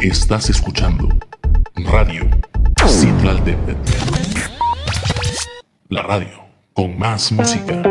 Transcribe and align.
Estás 0.00 0.50
escuchando 0.50 1.08
Radio 1.74 2.28
Central 2.86 3.42
de 3.44 3.56
La 5.88 6.02
radio 6.02 6.44
con 6.74 6.98
más 6.98 7.32
música. 7.32 7.82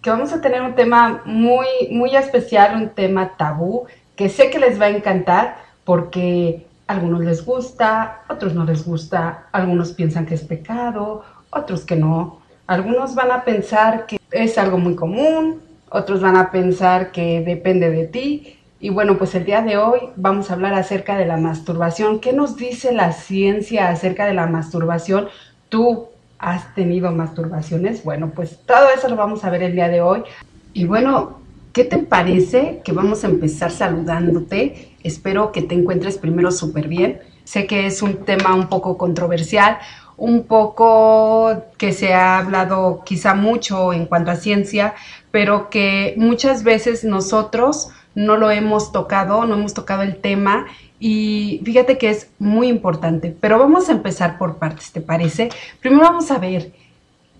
Que 0.00 0.10
vamos 0.10 0.32
a 0.32 0.40
tener 0.40 0.62
un 0.62 0.74
tema 0.74 1.22
muy, 1.26 1.66
muy 1.90 2.16
especial, 2.16 2.76
un 2.76 2.88
tema 2.90 3.36
tabú, 3.36 3.86
que 4.16 4.30
sé 4.30 4.50
que 4.50 4.58
les 4.58 4.80
va 4.80 4.86
a 4.86 4.90
encantar 4.90 5.58
porque 5.84 6.66
a 6.86 6.94
algunos 6.94 7.20
les 7.20 7.44
gusta, 7.44 8.22
otros 8.28 8.54
no 8.54 8.64
les 8.64 8.84
gusta, 8.84 9.48
algunos 9.52 9.92
piensan 9.92 10.24
que 10.24 10.34
es 10.34 10.42
pecado, 10.42 11.24
otros 11.50 11.84
que 11.84 11.96
no. 11.96 12.40
Algunos 12.66 13.14
van 13.14 13.32
a 13.32 13.44
pensar 13.44 14.06
que 14.06 14.18
es 14.30 14.56
algo 14.56 14.78
muy 14.78 14.94
común, 14.96 15.67
otros 15.90 16.20
van 16.20 16.36
a 16.36 16.50
pensar 16.50 17.12
que 17.12 17.40
depende 17.40 17.90
de 17.90 18.06
ti. 18.06 18.58
Y 18.80 18.90
bueno, 18.90 19.18
pues 19.18 19.34
el 19.34 19.44
día 19.44 19.62
de 19.62 19.76
hoy 19.76 20.00
vamos 20.16 20.50
a 20.50 20.54
hablar 20.54 20.74
acerca 20.74 21.16
de 21.16 21.26
la 21.26 21.36
masturbación. 21.36 22.20
¿Qué 22.20 22.32
nos 22.32 22.56
dice 22.56 22.92
la 22.92 23.12
ciencia 23.12 23.88
acerca 23.88 24.26
de 24.26 24.34
la 24.34 24.46
masturbación? 24.46 25.28
¿Tú 25.68 26.06
has 26.38 26.74
tenido 26.74 27.10
masturbaciones? 27.10 28.04
Bueno, 28.04 28.30
pues 28.34 28.60
todo 28.64 28.88
eso 28.96 29.08
lo 29.08 29.16
vamos 29.16 29.44
a 29.44 29.50
ver 29.50 29.64
el 29.64 29.72
día 29.72 29.88
de 29.88 30.00
hoy. 30.00 30.22
Y 30.72 30.84
bueno, 30.84 31.40
¿qué 31.72 31.84
te 31.84 31.98
parece 31.98 32.80
que 32.84 32.92
vamos 32.92 33.24
a 33.24 33.28
empezar 33.28 33.72
saludándote? 33.72 34.92
Espero 35.02 35.50
que 35.50 35.62
te 35.62 35.74
encuentres 35.74 36.18
primero 36.18 36.52
súper 36.52 36.86
bien. 36.86 37.20
Sé 37.42 37.66
que 37.66 37.86
es 37.86 38.02
un 38.02 38.24
tema 38.24 38.54
un 38.54 38.68
poco 38.68 38.96
controversial, 38.96 39.78
un 40.18 40.44
poco 40.44 41.64
que 41.78 41.92
se 41.92 42.12
ha 42.12 42.38
hablado 42.38 43.02
quizá 43.04 43.34
mucho 43.34 43.92
en 43.92 44.06
cuanto 44.06 44.30
a 44.30 44.36
ciencia, 44.36 44.94
pero 45.30 45.70
que 45.70 46.14
muchas 46.16 46.62
veces 46.64 47.04
nosotros 47.04 47.88
no 48.14 48.36
lo 48.36 48.50
hemos 48.50 48.92
tocado, 48.92 49.44
no 49.44 49.54
hemos 49.54 49.74
tocado 49.74 50.02
el 50.02 50.16
tema 50.16 50.66
y 50.98 51.60
fíjate 51.64 51.98
que 51.98 52.10
es 52.10 52.30
muy 52.38 52.68
importante, 52.68 53.34
pero 53.40 53.58
vamos 53.58 53.88
a 53.88 53.92
empezar 53.92 54.38
por 54.38 54.56
partes, 54.56 54.90
¿te 54.92 55.00
parece? 55.00 55.50
Primero 55.80 56.02
vamos 56.02 56.30
a 56.30 56.38
ver, 56.38 56.72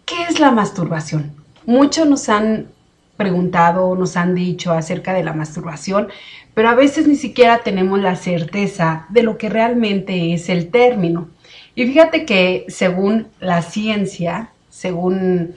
¿qué 0.04 0.22
es 0.28 0.38
la 0.38 0.52
masturbación? 0.52 1.32
Muchos 1.66 2.08
nos 2.08 2.28
han 2.28 2.68
preguntado, 3.16 3.96
nos 3.96 4.16
han 4.16 4.34
dicho 4.34 4.72
acerca 4.72 5.12
de 5.12 5.24
la 5.24 5.32
masturbación, 5.32 6.08
pero 6.54 6.68
a 6.68 6.74
veces 6.74 7.08
ni 7.08 7.16
siquiera 7.16 7.58
tenemos 7.58 8.00
la 8.00 8.14
certeza 8.14 9.06
de 9.10 9.24
lo 9.24 9.36
que 9.36 9.48
realmente 9.48 10.32
es 10.32 10.48
el 10.48 10.70
término. 10.70 11.28
Y 11.74 11.86
fíjate 11.86 12.24
que 12.24 12.64
según 12.68 13.26
la 13.40 13.62
ciencia, 13.62 14.52
según 14.68 15.56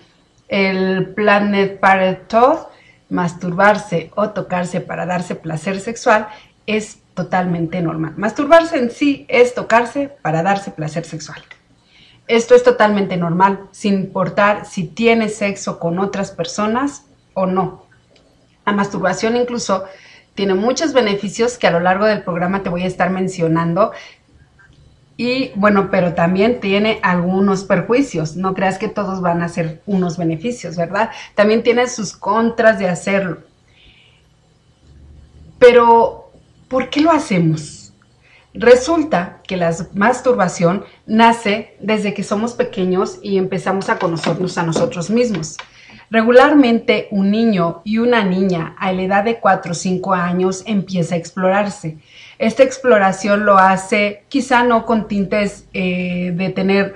el 0.52 1.14
Planet 1.14 1.80
Parenthood, 1.80 2.60
masturbarse 3.10 4.12
o 4.16 4.30
tocarse 4.30 4.82
para 4.82 5.06
darse 5.06 5.34
placer 5.36 5.80
sexual 5.80 6.28
es 6.68 7.00
totalmente 7.16 7.82
normal. 7.82 8.14
Masturbarse 8.18 8.78
en 8.78 8.92
sí 8.92 9.26
es 9.30 9.56
tocarse 9.56 10.10
para 10.22 10.44
darse 10.44 10.72
placer 10.72 11.06
sexual. 11.06 11.42
Esto 12.28 12.54
es 12.54 12.64
totalmente 12.64 13.18
normal, 13.18 13.68
sin 13.72 13.96
importar 13.96 14.66
si 14.66 14.84
tienes 14.88 15.36
sexo 15.36 15.80
con 15.80 16.00
otras 16.00 16.32
personas 16.32 17.06
o 17.34 17.46
no. 17.46 17.86
La 18.66 18.74
masturbación 18.74 19.38
incluso 19.38 19.86
tiene 20.36 20.54
muchos 20.54 20.94
beneficios 20.94 21.58
que 21.58 21.68
a 21.68 21.72
lo 21.72 21.80
largo 21.80 22.06
del 22.06 22.24
programa 22.24 22.62
te 22.62 22.70
voy 22.70 22.84
a 22.84 22.88
estar 22.88 23.10
mencionando 23.10 23.92
y 25.18 25.52
bueno, 25.56 25.90
pero 25.92 26.14
también 26.14 26.60
tiene 26.60 27.00
algunos 27.04 27.64
perjuicios. 27.64 28.36
No 28.36 28.54
creas 28.54 28.78
que 28.78 28.88
todos 28.88 29.22
van 29.22 29.42
a 29.42 29.50
ser 29.50 29.82
unos 29.86 30.18
beneficios, 30.18 30.76
¿verdad? 30.78 31.12
También 31.36 31.64
tiene 31.64 31.88
sus 31.88 32.14
contras 32.14 32.80
de 32.80 32.90
hacerlo. 32.90 33.40
Pero, 35.60 36.32
¿por 36.68 36.90
qué 36.90 37.02
lo 37.02 37.12
hacemos? 37.12 37.94
Resulta 38.54 39.42
que 39.48 39.58
la 39.58 39.74
masturbación 39.94 40.84
nace 41.06 41.78
desde 41.80 42.14
que 42.14 42.24
somos 42.24 42.54
pequeños 42.54 43.20
y 43.22 43.38
empezamos 43.38 43.90
a 43.90 44.00
conocernos 44.00 44.58
a 44.58 44.64
nosotros 44.64 45.10
mismos. 45.10 45.58
Regularmente 46.10 47.08
un 47.12 47.32
niño 47.32 47.82
y 47.86 48.00
una 48.00 48.26
niña 48.26 48.76
a 48.78 48.92
la 48.92 49.04
edad 49.04 49.24
de 49.24 49.40
4 49.40 49.72
o 49.72 49.76
5 49.76 50.14
años 50.14 50.64
empieza 50.66 51.16
a 51.16 51.18
explorarse 51.18 52.00
esta 52.42 52.64
exploración 52.64 53.46
lo 53.46 53.60
hace 53.60 54.24
quizá 54.28 54.64
no 54.64 54.88
con 54.88 55.08
tintes 55.08 55.66
eh, 55.74 56.34
de 56.36 56.50
tener 56.50 56.96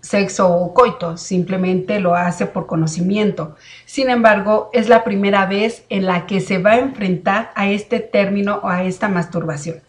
sexo 0.00 0.48
o 0.48 0.72
coito, 0.72 1.16
simplemente 1.16 1.98
lo 1.98 2.14
hace 2.14 2.46
por 2.46 2.68
conocimiento. 2.68 3.56
Sin 3.84 4.08
embargo, 4.10 4.70
es 4.72 4.88
la 4.88 5.02
primera 5.02 5.44
vez 5.46 5.82
en 5.88 6.06
la 6.06 6.24
que 6.26 6.40
se 6.40 6.58
va 6.58 6.74
a 6.74 6.78
enfrentar 6.78 7.50
a 7.56 7.68
este 7.68 7.98
término 7.98 8.60
o 8.62 8.68
a 8.68 8.84
esta 8.84 9.08
masturbación. 9.08 9.80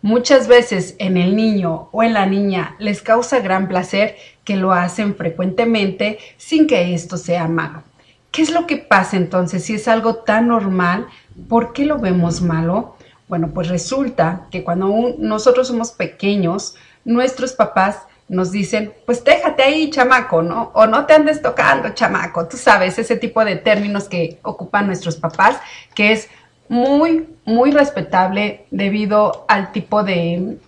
Muchas 0.00 0.48
veces 0.48 0.96
en 0.98 1.18
el 1.18 1.36
niño 1.36 1.90
o 1.92 2.02
en 2.02 2.14
la 2.14 2.24
niña 2.24 2.76
les 2.78 3.02
causa 3.02 3.40
gran 3.40 3.68
placer 3.68 4.16
que 4.42 4.56
lo 4.56 4.72
hacen 4.72 5.16
frecuentemente 5.16 6.18
sin 6.38 6.66
que 6.66 6.94
esto 6.94 7.18
sea 7.18 7.46
malo. 7.46 7.82
¿Qué 8.30 8.40
es 8.40 8.50
lo 8.50 8.66
que 8.66 8.78
pasa 8.78 9.18
entonces 9.18 9.64
si 9.64 9.74
es 9.74 9.86
algo 9.86 10.16
tan 10.16 10.48
normal? 10.48 11.08
¿Por 11.46 11.74
qué 11.74 11.84
lo 11.84 11.98
vemos 11.98 12.40
malo? 12.40 12.93
Bueno, 13.28 13.50
pues 13.54 13.68
resulta 13.68 14.46
que 14.50 14.64
cuando 14.64 15.14
nosotros 15.18 15.68
somos 15.68 15.92
pequeños, 15.92 16.74
nuestros 17.04 17.52
papás 17.52 18.00
nos 18.28 18.50
dicen, 18.50 18.92
pues 19.06 19.22
déjate 19.22 19.62
ahí, 19.62 19.90
chamaco, 19.90 20.42
¿no? 20.42 20.70
O 20.74 20.86
no 20.86 21.06
te 21.06 21.14
andes 21.14 21.42
tocando, 21.42 21.90
chamaco. 21.90 22.46
Tú 22.46 22.56
sabes, 22.56 22.98
ese 22.98 23.16
tipo 23.16 23.44
de 23.44 23.56
términos 23.56 24.08
que 24.08 24.38
ocupan 24.42 24.86
nuestros 24.86 25.16
papás, 25.16 25.58
que 25.94 26.12
es 26.12 26.28
muy, 26.68 27.28
muy 27.44 27.70
respetable 27.70 28.66
debido 28.70 29.44
al 29.48 29.72
tipo 29.72 30.02
de, 30.02 30.58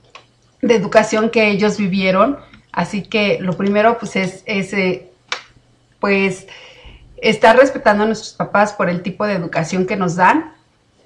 educación 0.60 1.30
que 1.30 1.48
ellos 1.48 1.78
vivieron. 1.78 2.38
Así 2.72 3.02
que 3.02 3.38
lo 3.40 3.54
primero, 3.54 3.98
pues, 3.98 4.16
es, 4.16 4.42
ese, 4.46 5.10
pues, 6.00 6.46
estar 7.16 7.56
respetando 7.56 8.04
a 8.04 8.06
nuestros 8.06 8.34
papás 8.34 8.74
por 8.74 8.90
el 8.90 9.02
tipo 9.02 9.26
de 9.26 9.34
educación 9.34 9.86
que 9.86 9.96
nos 9.96 10.16
dan 10.16 10.55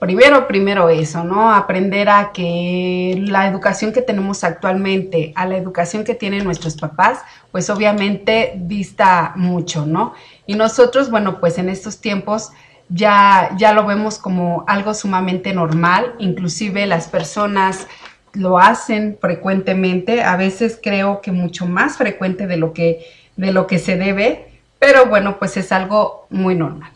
primero, 0.01 0.49
primero 0.49 0.89
eso, 0.89 1.23
¿no? 1.23 1.53
Aprender 1.53 2.09
a 2.09 2.33
que 2.33 3.23
la 3.29 3.47
educación 3.47 3.93
que 3.93 4.03
tenemos 4.03 4.43
actualmente, 4.43 5.33
a 5.37 5.47
la 5.47 5.59
educación 5.59 6.03
que 6.03 6.15
tienen 6.15 6.43
nuestros 6.43 6.77
papás, 6.77 7.21
pues 7.53 7.71
obviamente 7.71 8.55
dista 8.57 9.33
mucho, 9.37 9.87
¿no? 9.87 10.15
Y 10.47 10.55
nosotros, 10.55 11.11
bueno, 11.11 11.39
pues 11.39 11.59
en 11.59 11.69
estos 11.69 12.01
tiempos 12.01 12.51
ya, 12.89 13.51
ya 13.59 13.73
lo 13.73 13.87
vemos 13.87 14.19
como 14.19 14.65
algo 14.67 14.95
sumamente 14.95 15.53
normal, 15.53 16.15
inclusive 16.19 16.87
las 16.87 17.07
personas 17.07 17.87
lo 18.33 18.59
hacen 18.59 19.19
frecuentemente, 19.21 20.23
a 20.23 20.37
veces 20.37 20.79
creo 20.83 21.21
que 21.21 21.31
mucho 21.31 21.67
más 21.67 21.99
frecuente 21.99 22.47
de 22.47 22.57
lo 22.57 22.73
que, 22.73 23.05
de 23.37 23.53
lo 23.53 23.67
que 23.67 23.79
se 23.79 23.97
debe, 23.97 24.51
pero 24.79 25.07
bueno, 25.07 25.39
pues 25.39 25.59
es 25.59 25.73
algo 25.73 26.27
muy 26.31 26.55
normal. 26.55 26.91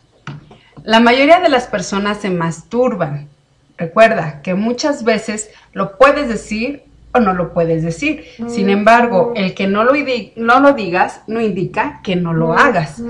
La 0.85 1.01
mayoría 1.01 1.41
de 1.41 1.49
las 1.49 1.67
personas 1.67 2.19
se 2.19 2.29
masturban. 2.29 3.27
Recuerda 3.79 4.43
que 4.43 4.53
muchas 4.53 5.03
veces 5.03 5.49
lo 5.73 5.97
puedes 5.97 6.29
decir 6.29 6.83
o 7.13 7.21
no 7.21 7.33
lo 7.33 7.55
puedes 7.55 7.83
decir. 7.83 8.27
Sin 8.49 8.69
embargo, 8.69 9.33
el 9.35 9.55
que 9.55 9.67
no 9.67 9.83
lo, 9.83 9.93
no 10.37 10.61
lo 10.61 10.73
digas 10.75 11.23
no 11.27 11.41
indica 11.41 12.01
que 12.05 12.17
no 12.17 12.35
lo 12.35 12.53
hagas. 12.53 13.01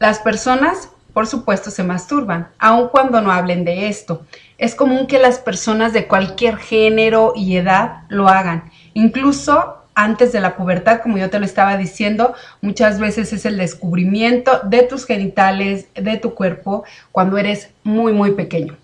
Las 0.00 0.18
personas, 0.18 0.90
por 1.14 1.28
supuesto, 1.28 1.70
se 1.70 1.84
masturban, 1.84 2.48
aun 2.58 2.88
cuando 2.88 3.20
no 3.20 3.30
hablen 3.30 3.64
de 3.64 3.86
esto. 3.86 4.26
Es 4.58 4.74
común 4.74 5.06
que 5.06 5.20
las 5.20 5.38
personas 5.38 5.92
de 5.92 6.08
cualquier 6.08 6.56
género 6.56 7.32
y 7.36 7.58
edad 7.58 8.02
lo 8.08 8.28
hagan. 8.28 8.72
Incluso 8.94 9.77
antes 9.98 10.30
de 10.30 10.40
la 10.40 10.56
pubertad, 10.56 11.00
como 11.00 11.18
yo 11.18 11.28
te 11.28 11.40
lo 11.40 11.44
estaba 11.44 11.76
diciendo, 11.76 12.32
muchas 12.60 13.00
veces 13.00 13.32
es 13.32 13.44
el 13.44 13.56
descubrimiento 13.56 14.60
de 14.62 14.84
tus 14.84 15.04
genitales, 15.04 15.88
de 15.92 16.16
tu 16.18 16.34
cuerpo, 16.34 16.84
cuando 17.10 17.36
eres 17.36 17.70
muy, 17.82 18.12
muy 18.12 18.30
pequeño. 18.30 18.76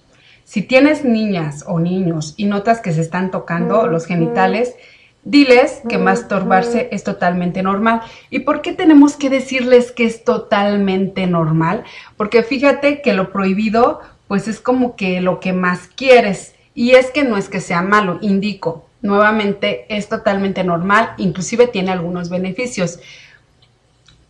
Si 0.42 0.62
tienes 0.62 1.04
niñas 1.04 1.64
o 1.68 1.78
niños 1.78 2.34
y 2.36 2.46
notas 2.46 2.80
que 2.80 2.92
se 2.92 3.00
están 3.00 3.30
tocando 3.30 3.86
los 3.86 4.06
genitales, 4.06 4.74
diles 5.22 5.82
que 5.88 5.98
masturbarse 5.98 6.88
es 6.90 7.04
totalmente 7.04 7.62
normal. 7.62 8.00
¿Y 8.28 8.40
por 8.40 8.60
qué 8.60 8.72
tenemos 8.72 9.14
que 9.16 9.30
decirles 9.30 9.92
que 9.92 10.06
es 10.06 10.24
totalmente 10.24 11.28
normal? 11.28 11.84
Porque 12.16 12.42
fíjate 12.42 13.02
que 13.02 13.14
lo 13.14 13.32
prohibido, 13.32 14.00
pues 14.26 14.48
es 14.48 14.58
como 14.58 14.96
que 14.96 15.20
lo 15.20 15.38
que 15.38 15.52
más 15.52 15.86
quieres. 15.94 16.56
Y 16.74 16.90
es 16.96 17.12
que 17.12 17.22
no 17.22 17.36
es 17.36 17.48
que 17.48 17.60
sea 17.60 17.82
malo, 17.82 18.18
indico, 18.20 18.88
nuevamente 19.04 19.84
es 19.88 20.08
totalmente 20.08 20.64
normal, 20.64 21.12
inclusive 21.18 21.68
tiene 21.68 21.92
algunos 21.92 22.30
beneficios. 22.30 22.98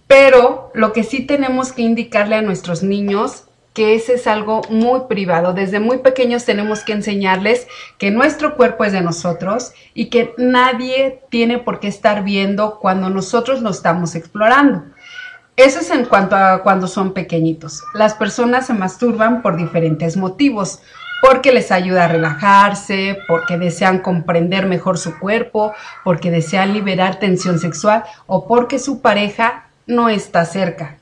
Pero 0.09 0.71
lo 0.75 0.93
que 0.93 1.05
sí 1.05 1.25
tenemos 1.25 1.73
que 1.73 1.83
indicarle 1.83 2.35
a 2.35 2.43
nuestros 2.43 2.83
niños 2.83 3.45
que 3.73 3.95
ese 3.95 4.15
es 4.15 4.27
algo 4.27 4.63
muy 4.71 5.03
privado. 5.09 5.53
Desde 5.53 5.81
muy 5.81 5.99
pequeños 5.99 6.45
tenemos 6.45 6.85
que 6.85 6.93
enseñarles 6.93 7.67
que 7.99 8.11
nuestro 8.11 8.57
cuerpo 8.57 8.85
es 8.85 8.93
de 8.93 9.01
nosotros 9.01 9.73
y 9.95 10.11
que 10.11 10.35
nadie 10.39 11.23
tiene 11.31 11.59
por 11.59 11.81
qué 11.81 11.89
estar 11.89 12.23
viendo 12.23 12.79
cuando 12.79 13.11
nosotros 13.11 13.63
lo 13.63 13.71
estamos 13.71 14.15
explorando. 14.15 14.85
Eso 15.57 15.81
es 15.81 15.91
en 15.91 16.05
cuanto 16.05 16.35
a 16.35 16.63
cuando 16.63 16.89
son 16.89 17.13
pequeñitos. 17.13 17.83
Las 17.95 18.15
personas 18.15 18.67
se 18.67 18.75
masturban 18.75 19.41
por 19.41 19.57
diferentes 19.57 20.17
motivos 20.17 20.81
porque 21.25 21.53
les 21.53 21.73
ayuda 21.73 22.05
a 22.05 22.09
relajarse, 22.09 23.17
porque 23.27 23.57
desean 23.57 24.01
comprender 24.01 24.67
mejor 24.67 24.99
su 24.99 25.19
cuerpo, 25.19 25.73
porque 26.05 26.31
desean 26.31 26.75
liberar 26.75 27.19
tensión 27.19 27.59
sexual 27.59 28.05
o 28.27 28.47
porque 28.47 28.79
su 28.79 29.01
pareja 29.01 29.65
no 29.87 30.11
está 30.11 30.45
cerca. 30.45 30.99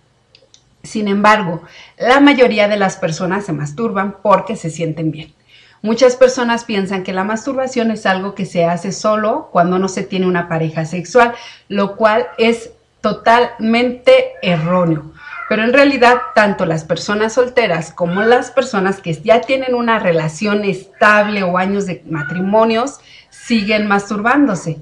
Sin 0.84 1.08
embargo, 1.08 1.62
la 1.98 2.20
mayoría 2.20 2.68
de 2.68 2.76
las 2.76 2.96
personas 2.96 3.44
se 3.46 3.52
masturban 3.52 4.14
porque 4.22 4.54
se 4.54 4.70
sienten 4.70 5.10
bien. 5.10 5.34
Muchas 5.82 6.14
personas 6.14 6.62
piensan 6.62 7.02
que 7.02 7.12
la 7.12 7.24
masturbación 7.24 7.90
es 7.90 8.06
algo 8.06 8.36
que 8.36 8.46
se 8.46 8.64
hace 8.64 8.92
solo 8.92 9.48
cuando 9.50 9.80
no 9.80 9.88
se 9.88 10.04
tiene 10.04 10.28
una 10.28 10.48
pareja 10.48 10.84
sexual, 10.84 11.34
lo 11.66 11.96
cual 11.96 12.28
es 12.38 12.70
totalmente 13.00 14.34
erróneo. 14.40 15.10
Pero 15.48 15.64
en 15.64 15.72
realidad, 15.72 16.18
tanto 16.34 16.64
las 16.66 16.84
personas 16.84 17.34
solteras 17.34 17.92
como 17.92 18.22
las 18.22 18.50
personas 18.50 19.00
que 19.00 19.12
ya 19.14 19.40
tienen 19.40 19.74
una 19.74 19.98
relación 19.98 20.64
estable 20.64 21.42
o 21.42 21.58
años 21.58 21.86
de 21.86 22.02
matrimonios 22.08 23.00
siguen 23.30 23.86
masturbándose. 23.86 24.78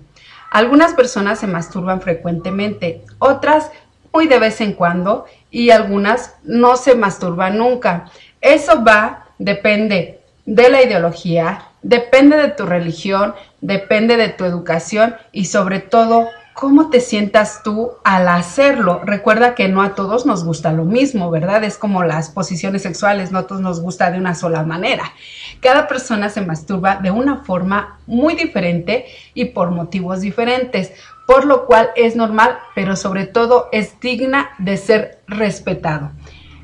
Algunas 0.51 0.95
personas 0.95 1.39
se 1.39 1.47
masturban 1.47 2.01
frecuentemente, 2.01 3.05
otras 3.19 3.71
muy 4.12 4.27
de 4.27 4.39
vez 4.39 4.61
en 4.61 4.73
cuando 4.73 5.27
y 5.51 5.71
algunas 5.71 6.35
no 6.43 6.77
se 6.77 6.95
masturban 6.95 7.59
nunca. 7.59 8.07
Eso 8.41 8.85
va, 8.85 9.27
depende 9.39 10.21
de 10.47 10.69
la 10.69 10.83
ideología, 10.83 11.67
depende 11.83 12.37
de 12.37 12.49
tu 12.49 12.67
religión, 12.67 13.35
depende 13.61 14.17
de 14.17 14.29
tu 14.29 14.45
educación 14.45 15.17
y 15.33 15.45
sobre 15.45 15.81
todo 15.81 16.29
cómo 16.61 16.91
te 16.91 17.01
sientas 17.01 17.62
tú 17.65 17.93
al 18.05 18.29
hacerlo. 18.29 19.01
Recuerda 19.03 19.55
que 19.55 19.69
no 19.69 19.81
a 19.81 19.95
todos 19.95 20.27
nos 20.27 20.45
gusta 20.45 20.73
lo 20.73 20.85
mismo, 20.85 21.31
¿verdad? 21.31 21.65
Es 21.65 21.79
como 21.79 22.05
las 22.05 22.29
posiciones 22.29 22.83
sexuales, 22.83 23.33
no 23.33 23.39
a 23.39 23.47
todos 23.47 23.62
nos 23.62 23.81
gusta 23.81 24.11
de 24.11 24.19
una 24.19 24.35
sola 24.35 24.62
manera. 24.62 25.15
Cada 25.61 25.89
persona 25.89 26.29
se 26.29 26.43
masturba 26.43 26.97
de 26.97 27.11
una 27.11 27.39
forma 27.45 27.99
muy 28.07 28.35
diferente 28.35 29.07
y 29.33 29.47
por 29.47 29.71
motivos 29.71 30.21
diferentes, 30.21 30.93
por 31.27 31.47
lo 31.47 31.65
cual 31.65 31.93
es 31.97 32.15
normal, 32.15 32.59
pero 32.75 32.95
sobre 32.95 33.25
todo 33.25 33.71
es 33.73 33.99
digna 33.99 34.51
de 34.59 34.77
ser 34.77 35.23
respetado. 35.27 36.11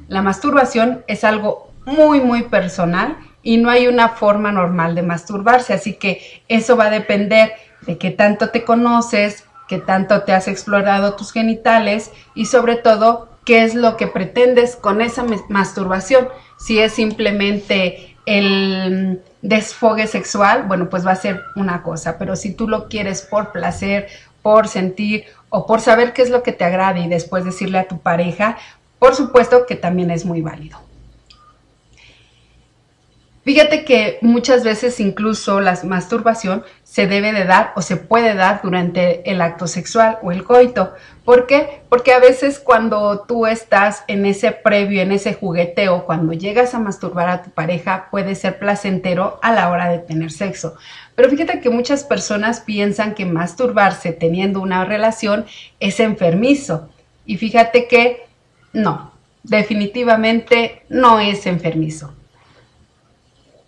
La 0.08 0.20
masturbación 0.20 1.04
es 1.06 1.25
algo 1.25 1.72
muy, 1.87 2.20
muy 2.20 2.43
personal 2.43 3.16
y 3.43 3.56
no 3.56 3.70
hay 3.70 3.88
una 3.88 4.10
forma 4.10 4.52
normal 4.52 4.94
de 4.94 5.02
masturbarse, 5.02 5.72
así 5.72 5.94
que 5.94 6.20
eso 6.48 6.76
va 6.76 6.87
a 6.87 6.90
depender 6.90 7.52
de 7.87 7.96
qué 7.96 8.10
tanto 8.10 8.50
te 8.50 8.62
conoces, 8.62 9.46
qué 9.68 9.78
tanto 9.78 10.22
te 10.22 10.32
has 10.32 10.48
explorado 10.48 11.14
tus 11.14 11.32
genitales 11.32 12.10
y 12.34 12.46
sobre 12.46 12.76
todo 12.76 13.28
qué 13.44 13.64
es 13.64 13.74
lo 13.74 13.96
que 13.96 14.06
pretendes 14.06 14.76
con 14.76 15.00
esa 15.00 15.24
masturbación. 15.48 16.28
Si 16.58 16.78
es 16.80 16.92
simplemente 16.92 18.16
el 18.26 19.22
desfogue 19.42 20.06
sexual, 20.06 20.64
bueno, 20.64 20.88
pues 20.88 21.06
va 21.06 21.12
a 21.12 21.16
ser 21.16 21.42
una 21.54 21.82
cosa, 21.82 22.18
pero 22.18 22.36
si 22.36 22.54
tú 22.54 22.68
lo 22.68 22.88
quieres 22.88 23.22
por 23.22 23.52
placer, 23.52 24.08
por 24.42 24.68
sentir 24.68 25.24
o 25.48 25.66
por 25.66 25.80
saber 25.80 26.12
qué 26.12 26.22
es 26.22 26.30
lo 26.30 26.42
que 26.42 26.52
te 26.52 26.64
agrada 26.64 26.98
y 26.98 27.08
después 27.08 27.44
decirle 27.44 27.78
a 27.78 27.88
tu 27.88 28.00
pareja, 28.00 28.58
por 28.98 29.14
supuesto 29.14 29.66
que 29.66 29.76
también 29.76 30.10
es 30.10 30.24
muy 30.24 30.42
válido. 30.42 30.85
Fíjate 33.46 33.84
que 33.84 34.19
muchas 34.22 34.64
veces 34.64 34.98
incluso 34.98 35.60
la 35.60 35.78
masturbación 35.84 36.64
se 36.82 37.06
debe 37.06 37.32
de 37.32 37.44
dar 37.44 37.75
o 37.76 37.81
se 37.81 37.96
puede 37.96 38.34
dar 38.34 38.60
durante 38.60 39.31
el 39.31 39.40
acto 39.40 39.69
sexual 39.69 40.19
o 40.22 40.32
el 40.32 40.43
coito. 40.43 40.94
¿Por 41.25 41.46
qué? 41.46 41.81
Porque 41.88 42.12
a 42.12 42.19
veces 42.19 42.58
cuando 42.58 43.20
tú 43.20 43.46
estás 43.46 44.02
en 44.08 44.26
ese 44.26 44.50
previo, 44.50 45.00
en 45.00 45.12
ese 45.12 45.32
jugueteo, 45.32 46.06
cuando 46.06 46.32
llegas 46.32 46.75
a 46.75 46.81
masturbar 46.81 47.28
a 47.28 47.43
tu 47.44 47.50
pareja, 47.50 48.08
puede 48.10 48.34
ser 48.34 48.58
placentero 48.58 49.38
a 49.43 49.52
la 49.52 49.70
hora 49.70 49.90
de 49.90 50.00
tener 50.00 50.32
sexo. 50.32 50.75
Pero 51.14 51.31
fíjate 51.31 51.60
que 51.60 51.70
muchas 51.70 52.02
personas 52.02 52.58
piensan 52.58 53.14
que 53.14 53.26
masturbarse 53.26 54.10
teniendo 54.10 54.60
una 54.60 54.84
relación 54.84 55.46
es 55.78 56.00
enfermizo. 56.00 56.88
Y 57.25 57.37
fíjate 57.37 57.87
que 57.87 58.26
no, 58.72 59.12
definitivamente 59.44 60.82
no 60.88 61.20
es 61.20 61.46
enfermizo. 61.46 62.15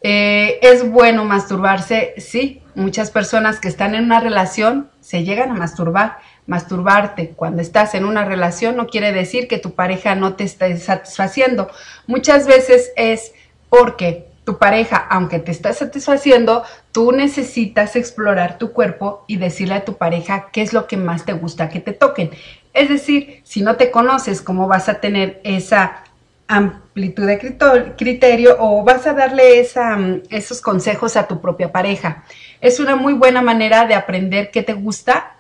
Eh, 0.03 0.59
¿Es 0.63 0.89
bueno 0.89 1.25
masturbarse? 1.25 2.15
Sí, 2.19 2.63
muchas 2.75 3.11
personas 3.11 3.59
que 3.59 3.69
están 3.69 3.95
en 3.95 4.05
una 4.05 4.21
relación 4.21 4.91
se 5.01 5.25
llegan 5.25 5.51
a 5.51 5.55
masturbar. 5.55 6.19
Masturbarte 6.47 7.31
cuando 7.31 7.61
estás 7.61 7.95
en 7.95 8.05
una 8.05 8.25
relación 8.25 8.77
no 8.77 8.87
quiere 8.87 9.13
decir 9.13 9.49
que 9.49 9.59
tu 9.59 9.75
pareja 9.75 10.15
no 10.15 10.35
te 10.35 10.45
esté 10.45 10.77
satisfaciendo. 10.79 11.69
Muchas 12.07 12.47
veces 12.47 12.91
es 12.97 13.33
porque 13.69 14.29
tu 14.45 14.57
pareja, 14.57 14.97
aunque 14.97 15.41
te 15.41 15.51
está 15.51 15.75
satisfaciendo, 15.75 16.63
tú 16.91 17.13
necesitas 17.13 17.97
explorar 17.97 18.57
tu 18.57 18.73
cuerpo 18.73 19.25
y 19.27 19.37
decirle 19.37 19.75
a 19.75 19.85
tu 19.85 19.99
pareja 19.99 20.49
qué 20.53 20.63
es 20.63 20.73
lo 20.73 20.87
que 20.87 20.97
más 20.97 21.27
te 21.27 21.35
gusta 21.35 21.69
que 21.69 21.81
te 21.81 21.93
toquen. 21.93 22.31
Es 22.73 22.89
decir, 22.89 23.43
si 23.45 23.61
no 23.61 23.77
te 23.77 23.91
conoces, 23.91 24.41
¿cómo 24.41 24.67
vas 24.67 24.89
a 24.89 25.01
tener 25.01 25.43
esa 25.45 26.05
amplitud 26.49 27.27
de 27.27 27.95
criterio 27.97 28.57
o 28.59 28.83
vas 28.83 29.07
a 29.07 29.13
darle 29.13 29.63
mm, 29.63 30.23
esos 30.31 30.61
consejos 30.61 31.17
a 31.17 31.29
tu 31.29 31.41
propia 31.41 31.71
pareja. 31.71 32.25
Es 32.61 32.81
una 32.81 32.97
muy 32.97 33.13
buena 33.13 33.43
manera 33.43 33.87
de 33.87 33.95
aprender 33.95 34.51
qué 34.51 34.63
te 34.63 34.73
gusta 34.73 35.37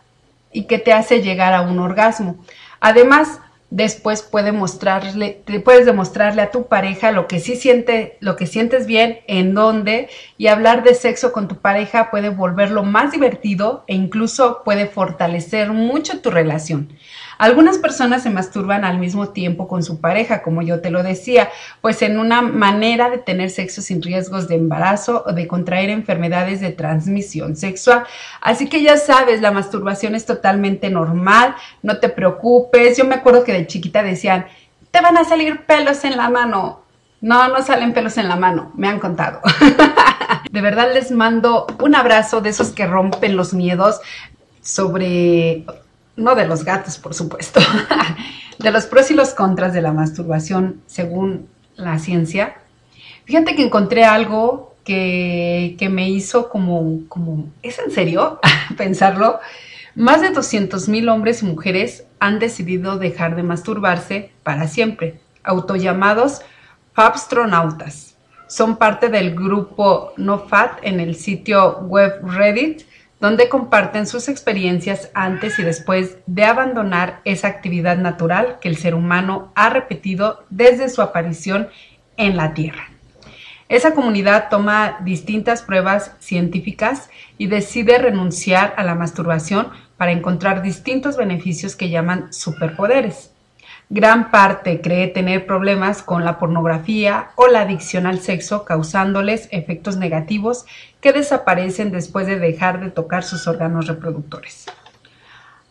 y 0.53 0.65
qué 0.65 0.79
te 0.79 0.93
hace 0.93 1.23
llegar 1.23 1.55
a 1.55 1.63
un 1.63 1.79
orgasmo. 1.79 2.37
Además, 2.81 3.41
después 3.71 4.23
puede 4.23 4.53
mostrarle, 4.53 5.43
puedes 5.65 5.85
demostrarle 5.85 6.43
a 6.43 6.51
tu 6.51 6.69
pareja 6.69 7.11
lo 7.11 7.27
que 7.27 7.41
sí 7.41 7.57
siente, 7.57 8.17
lo 8.21 8.37
que 8.37 8.47
sientes 8.47 8.87
bien, 8.87 9.21
en 9.27 9.55
dónde, 9.55 10.09
y 10.37 10.47
hablar 10.47 10.85
de 10.85 10.95
sexo 10.95 11.33
con 11.33 11.49
tu 11.49 11.57
pareja 11.57 12.11
puede 12.11 12.31
volverlo 12.31 12.83
más 12.83 13.13
divertido 13.13 13.85
e 13.87 13.95
incluso 13.95 14.63
puede 14.65 14.87
fortalecer 14.87 15.73
mucho 15.73 16.21
tu 16.21 16.31
relación. 16.31 16.93
Algunas 17.39 17.79
personas 17.79 18.25
se 18.25 18.31
masturban 18.31 18.85
al 18.85 18.99
mismo 18.99 19.29
tiempo 19.29 19.69
con 19.69 19.83
su 19.85 20.01
pareja, 20.01 20.43
como 20.43 20.63
yo 20.63 20.81
te 20.81 20.91
lo 20.91 21.03
decía, 21.03 21.49
pues 21.81 22.03
en 22.03 22.19
una 22.19 22.43
manera 22.43 23.11
de 23.11 23.19
tener 23.19 23.51
sexo 23.51 23.81
sin 23.81 24.03
riesgos 24.03 24.49
de 24.49 24.57
embarazo 24.57 25.25
o 25.27 25.33
de 25.33 25.47
contraer 25.47 25.89
enfermedades 25.91 26.61
de 26.61 26.71
transmisión 26.71 27.57
sexual. 27.57 28.05
Así 28.41 28.69
que 28.69 28.83
ya 28.83 28.97
sabes, 28.97 29.41
la 29.41 29.53
masturbación 29.53 30.17
es 30.17 30.27
totalmente 30.27 30.91
normal, 30.91 31.55
no 31.83 31.99
te 31.99 32.09
preocupes. 32.09 32.99
Yo 32.99 33.05
me 33.05 33.15
acuerdo 33.15 33.45
que 33.45 33.53
de 33.53 33.67
chiquita 33.67 34.03
decían, 34.03 34.47
te 34.91 35.01
van 35.01 35.17
a 35.17 35.25
salir 35.25 35.65
pelos 35.65 36.05
en 36.05 36.17
la 36.17 36.29
mano. 36.31 36.83
No, 37.21 37.49
no 37.49 37.63
salen 37.63 37.95
pelos 37.95 38.17
en 38.17 38.29
la 38.29 38.37
mano, 38.37 38.73
me 38.77 38.89
han 38.89 39.01
contado. 39.01 39.41
de 40.51 40.61
verdad 40.61 40.93
les 40.93 41.11
mando 41.11 41.67
un 41.81 41.95
abrazo 41.95 42.41
de 42.41 42.51
esos 42.51 42.71
que 42.71 42.87
rompen 42.87 43.37
los 43.37 43.55
miedos 43.55 44.01
sobre 44.63 45.65
no 46.19 46.35
de 46.35 46.47
los 46.47 46.65
gatos, 46.65 46.99
por 46.99 47.15
supuesto, 47.15 47.61
de 48.59 48.71
los 48.71 48.87
pros 48.87 49.11
y 49.11 49.15
los 49.15 49.31
contras 49.31 49.73
de 49.73 49.81
la 49.81 49.93
masturbación 49.93 50.83
según 50.87 51.49
la 51.77 51.99
ciencia. 51.99 52.57
Fíjate 53.25 53.55
que 53.55 53.63
encontré 53.63 54.05
algo 54.05 54.75
que, 54.85 55.89
me 55.91 56.09
hizo 56.09 56.49
como, 56.49 57.01
como, 57.09 57.49
¿es 57.63 57.79
en 57.79 57.91
serio? 57.91 58.41
pensarlo. 58.77 59.39
Más 59.95 60.21
de 60.21 60.31
200 60.31 60.89
mil 60.89 61.09
hombres 61.09 61.43
y 61.43 61.47
mujeres 61.47 62.05
han 62.21 62.39
decidido 62.39 62.99
dejar 62.99 63.37
de 63.37 63.43
masturbarse 63.43 64.33
para 64.43 64.67
siempre, 64.69 65.21
autollamados 65.43 66.41
Fabstronautas. 66.95 68.17
Son 68.49 68.77
parte 68.77 69.09
del 69.09 69.35
grupo 69.35 70.13
NoFat 70.17 70.79
en 70.83 71.01
el 71.01 71.15
sitio 71.15 71.81
web 71.81 72.21
Reddit 72.25 72.83
donde 73.21 73.49
comparten 73.49 74.07
sus 74.07 74.29
experiencias 74.29 75.11
antes 75.15 75.59
y 75.59 75.63
después 75.63 76.19
de 76.27 76.45
abandonar 76.45 77.21
esa 77.25 77.49
actividad 77.49 77.97
natural 77.97 78.59
que 78.61 78.69
el 78.69 78.77
ser 78.77 78.95
humano 78.95 79.53
ha 79.55 79.71
repetido 79.71 80.45
desde 80.51 80.89
su 80.89 81.03
aparición 81.03 81.69
en 82.17 82.37
la 82.37 82.55
Tierra. 82.55 82.91
Esa 83.69 83.93
comunidad 83.93 84.49
toma 84.49 84.99
distintas 85.05 85.63
pruebas 85.63 86.13
científicas 86.21 87.11
y 87.37 87.49
decide 87.49 87.99
renunciar 87.99 88.73
a 88.79 88.85
la 88.85 88.95
masturbación 88.95 89.69
para 89.99 90.13
encontrar 90.13 90.63
distintos 90.63 91.17
beneficios 91.17 91.77
que 91.77 91.91
llaman 91.91 92.33
superpoderes. 92.33 93.33
Gran 93.91 94.31
parte 94.31 94.83
cree 94.83 95.07
tener 95.09 95.47
problemas 95.47 96.03
con 96.03 96.23
la 96.23 96.39
pornografía 96.39 97.31
o 97.37 97.47
la 97.47 97.63
adicción 97.63 98.07
al 98.07 98.21
sexo, 98.21 98.67
causándoles 98.67 99.49
efectos 99.51 99.97
negativos 99.97 100.67
que 101.01 101.15
desaparecen 101.15 101.91
después 101.91 102.27
de 102.27 102.39
dejar 102.39 102.81
de 102.81 102.91
tocar 102.91 103.25
sus 103.25 103.49
órganos 103.49 103.87
reproductores. 103.87 104.67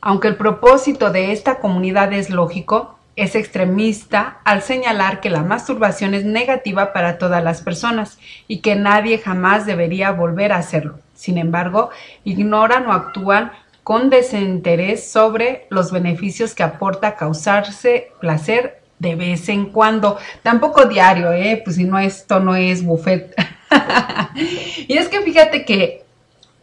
Aunque 0.01 0.29
el 0.29 0.35
propósito 0.35 1.11
de 1.11 1.31
esta 1.31 1.59
comunidad 1.59 2.11
es 2.11 2.31
lógico, 2.31 2.97
es 3.15 3.35
extremista 3.35 4.37
al 4.43 4.63
señalar 4.63 5.19
que 5.21 5.29
la 5.29 5.43
masturbación 5.43 6.15
es 6.15 6.25
negativa 6.25 6.93
para 6.93 7.19
todas 7.19 7.43
las 7.43 7.61
personas 7.61 8.17
y 8.47 8.59
que 8.59 8.75
nadie 8.75 9.19
jamás 9.19 9.67
debería 9.67 10.11
volver 10.11 10.53
a 10.53 10.57
hacerlo. 10.57 10.99
Sin 11.13 11.37
embargo, 11.39 11.89
ignoran 12.23 12.87
o 12.87 12.93
actúan 12.93 13.51
con 13.87 14.09
desinterés 14.09 15.09
sobre 15.09 15.65
los 15.69 15.93
beneficios 15.93 16.53
que 16.53 16.61
aporta 16.61 17.15
causarse 17.15 18.11
placer 18.19 18.81
de 18.99 19.15
vez 19.15 19.47
en 19.47 19.67
cuando. 19.67 20.17
Tampoco 20.43 20.87
diario, 20.87 21.31
¿eh? 21.31 21.61
Pues 21.63 21.77
si 21.77 21.85
no, 21.85 21.97
esto 21.97 22.41
no 22.41 22.57
es 22.57 22.83
buffet. 22.83 23.33
y 24.89 24.97
es 24.97 25.07
que 25.07 25.21
fíjate 25.21 25.63
que 25.63 26.03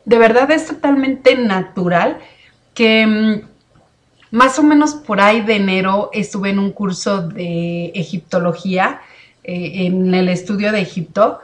de 0.04 0.19
verdad 0.19 0.50
es 0.50 0.66
totalmente 0.66 1.35
natural 1.35 2.19
que 2.75 3.07
mm, 3.07 3.40
más 4.31 4.59
o 4.59 4.62
menos 4.62 4.95
por 4.95 5.23
ahí 5.23 5.40
de 5.40 5.57
enero 5.57 6.11
estuve 6.12 6.50
en 6.50 6.59
un 6.59 6.73
curso 6.73 7.26
de 7.26 7.87
egiptología 7.95 9.00
eh, 9.45 9.87
en 9.87 10.12
el 10.12 10.28
estudio 10.28 10.73
de 10.73 10.83
Egipto 10.83 11.40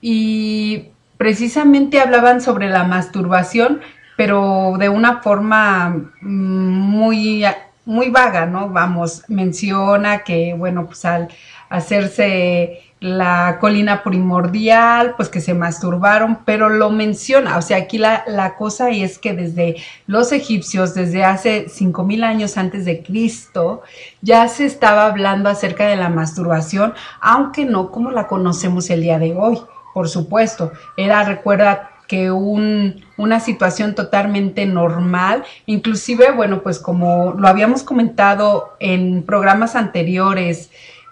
y 0.00 0.84
precisamente 1.18 2.00
hablaban 2.00 2.40
sobre 2.40 2.70
la 2.70 2.84
masturbación, 2.84 3.82
pero 4.18 4.74
de 4.80 4.88
una 4.88 5.20
forma 5.22 5.90
mm, 5.90 6.26
muy, 6.26 7.44
muy 7.84 8.10
vaga, 8.10 8.46
¿no? 8.46 8.68
Vamos, 8.68 9.22
menciona 9.28 10.24
que, 10.24 10.54
bueno, 10.54 10.86
pues 10.86 11.04
al 11.04 11.28
hacerse 11.68 12.80
la 12.98 13.58
colina 13.60 14.02
primordial, 14.02 15.14
pues 15.16 15.28
que 15.28 15.40
se 15.40 15.54
masturbaron, 15.54 16.40
pero 16.44 16.68
lo 16.68 16.90
menciona, 16.90 17.58
o 17.58 17.62
sea, 17.62 17.76
aquí 17.76 17.96
la, 17.96 18.24
la 18.26 18.56
cosa 18.56 18.90
es 18.90 19.20
que 19.20 19.34
desde 19.34 19.76
los 20.08 20.32
egipcios, 20.32 20.94
desde 20.94 21.22
hace 21.22 21.68
5000 21.68 22.24
años 22.24 22.56
antes 22.58 22.84
de 22.86 23.04
Cristo, 23.04 23.82
ya 24.20 24.48
se 24.48 24.64
estaba 24.64 25.06
hablando 25.06 25.48
acerca 25.48 25.86
de 25.86 25.94
la 25.94 26.08
masturbación, 26.08 26.92
aunque 27.20 27.64
no 27.64 27.92
como 27.92 28.10
la 28.10 28.26
conocemos 28.26 28.90
el 28.90 29.02
día 29.02 29.20
de 29.20 29.36
hoy, 29.36 29.60
por 29.94 30.08
supuesto, 30.08 30.72
era, 30.96 31.22
recuerda, 31.22 31.90
que 32.08 32.32
un, 32.32 33.04
una 33.16 33.38
situación 33.38 33.94
totalmente 33.94 34.66
normal, 34.66 35.44
inclusive, 35.66 36.32
bueno, 36.32 36.62
pues 36.62 36.80
como 36.80 37.34
lo 37.34 37.46
habíamos 37.46 37.84
comentado 37.84 38.74
en 38.80 39.22
programas 39.22 39.76
anteriores, 39.76 40.70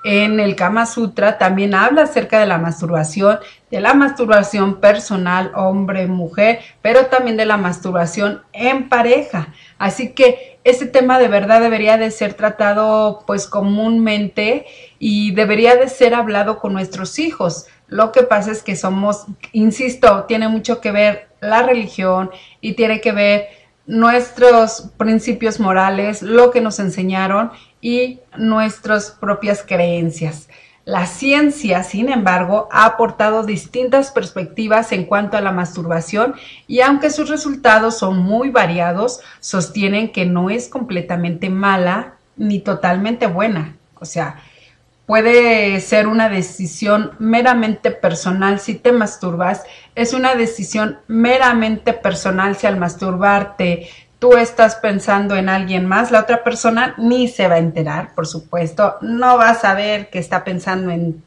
en 0.08 0.38
el 0.38 0.54
Kama 0.54 0.86
Sutra 0.86 1.36
también 1.36 1.74
habla 1.74 2.04
acerca 2.04 2.38
de 2.38 2.46
la 2.46 2.58
masturbación, 2.58 3.40
de 3.72 3.80
la 3.80 3.92
masturbación 3.92 4.80
personal, 4.80 5.50
hombre, 5.56 6.06
mujer, 6.06 6.60
pero 6.80 7.06
también 7.06 7.36
de 7.36 7.44
la 7.44 7.56
masturbación 7.56 8.42
en 8.52 8.88
pareja. 8.88 9.48
Así 9.78 10.12
que 10.12 10.60
este 10.62 10.86
tema 10.86 11.18
de 11.18 11.26
verdad 11.26 11.60
debería 11.60 11.98
de 11.98 12.12
ser 12.12 12.34
tratado 12.34 13.24
pues 13.26 13.48
comúnmente 13.48 14.66
y 15.00 15.32
debería 15.32 15.74
de 15.74 15.88
ser 15.88 16.14
hablado 16.14 16.60
con 16.60 16.72
nuestros 16.72 17.18
hijos. 17.18 17.66
Lo 17.88 18.12
que 18.12 18.22
pasa 18.22 18.50
es 18.50 18.62
que 18.62 18.76
somos, 18.76 19.26
insisto, 19.52 20.24
tiene 20.24 20.48
mucho 20.48 20.80
que 20.80 20.90
ver 20.90 21.28
la 21.40 21.62
religión 21.62 22.30
y 22.60 22.74
tiene 22.74 23.00
que 23.00 23.12
ver 23.12 23.48
nuestros 23.86 24.90
principios 24.96 25.60
morales, 25.60 26.22
lo 26.22 26.50
que 26.50 26.60
nos 26.60 26.80
enseñaron 26.80 27.52
y 27.80 28.20
nuestras 28.36 29.12
propias 29.12 29.62
creencias. 29.62 30.48
La 30.84 31.06
ciencia, 31.06 31.82
sin 31.82 32.08
embargo, 32.08 32.68
ha 32.70 32.84
aportado 32.84 33.42
distintas 33.42 34.12
perspectivas 34.12 34.92
en 34.92 35.04
cuanto 35.04 35.36
a 35.36 35.40
la 35.40 35.50
masturbación 35.50 36.34
y 36.68 36.80
aunque 36.80 37.10
sus 37.10 37.28
resultados 37.28 37.98
son 37.98 38.18
muy 38.18 38.50
variados, 38.50 39.20
sostienen 39.40 40.12
que 40.12 40.26
no 40.26 40.48
es 40.48 40.68
completamente 40.68 41.50
mala 41.50 42.14
ni 42.36 42.60
totalmente 42.60 43.26
buena. 43.26 43.76
O 43.98 44.04
sea, 44.04 44.36
puede 45.06 45.80
ser 45.80 46.08
una 46.08 46.28
decisión 46.28 47.12
meramente 47.18 47.90
personal 47.90 48.58
si 48.60 48.74
te 48.74 48.92
masturbas, 48.92 49.62
es 49.94 50.12
una 50.12 50.34
decisión 50.34 50.98
meramente 51.06 51.92
personal 51.92 52.56
si 52.56 52.66
al 52.66 52.76
masturbarte 52.76 53.88
tú 54.18 54.36
estás 54.36 54.76
pensando 54.76 55.36
en 55.36 55.48
alguien 55.48 55.86
más, 55.86 56.10
la 56.10 56.20
otra 56.20 56.42
persona 56.42 56.94
ni 56.98 57.28
se 57.28 57.48
va 57.48 57.54
a 57.54 57.58
enterar, 57.58 58.14
por 58.14 58.26
supuesto, 58.26 58.96
no 59.00 59.38
va 59.38 59.50
a 59.50 59.54
saber 59.54 60.10
que 60.10 60.18
está 60.18 60.42
pensando 60.42 60.90
en 60.90 61.22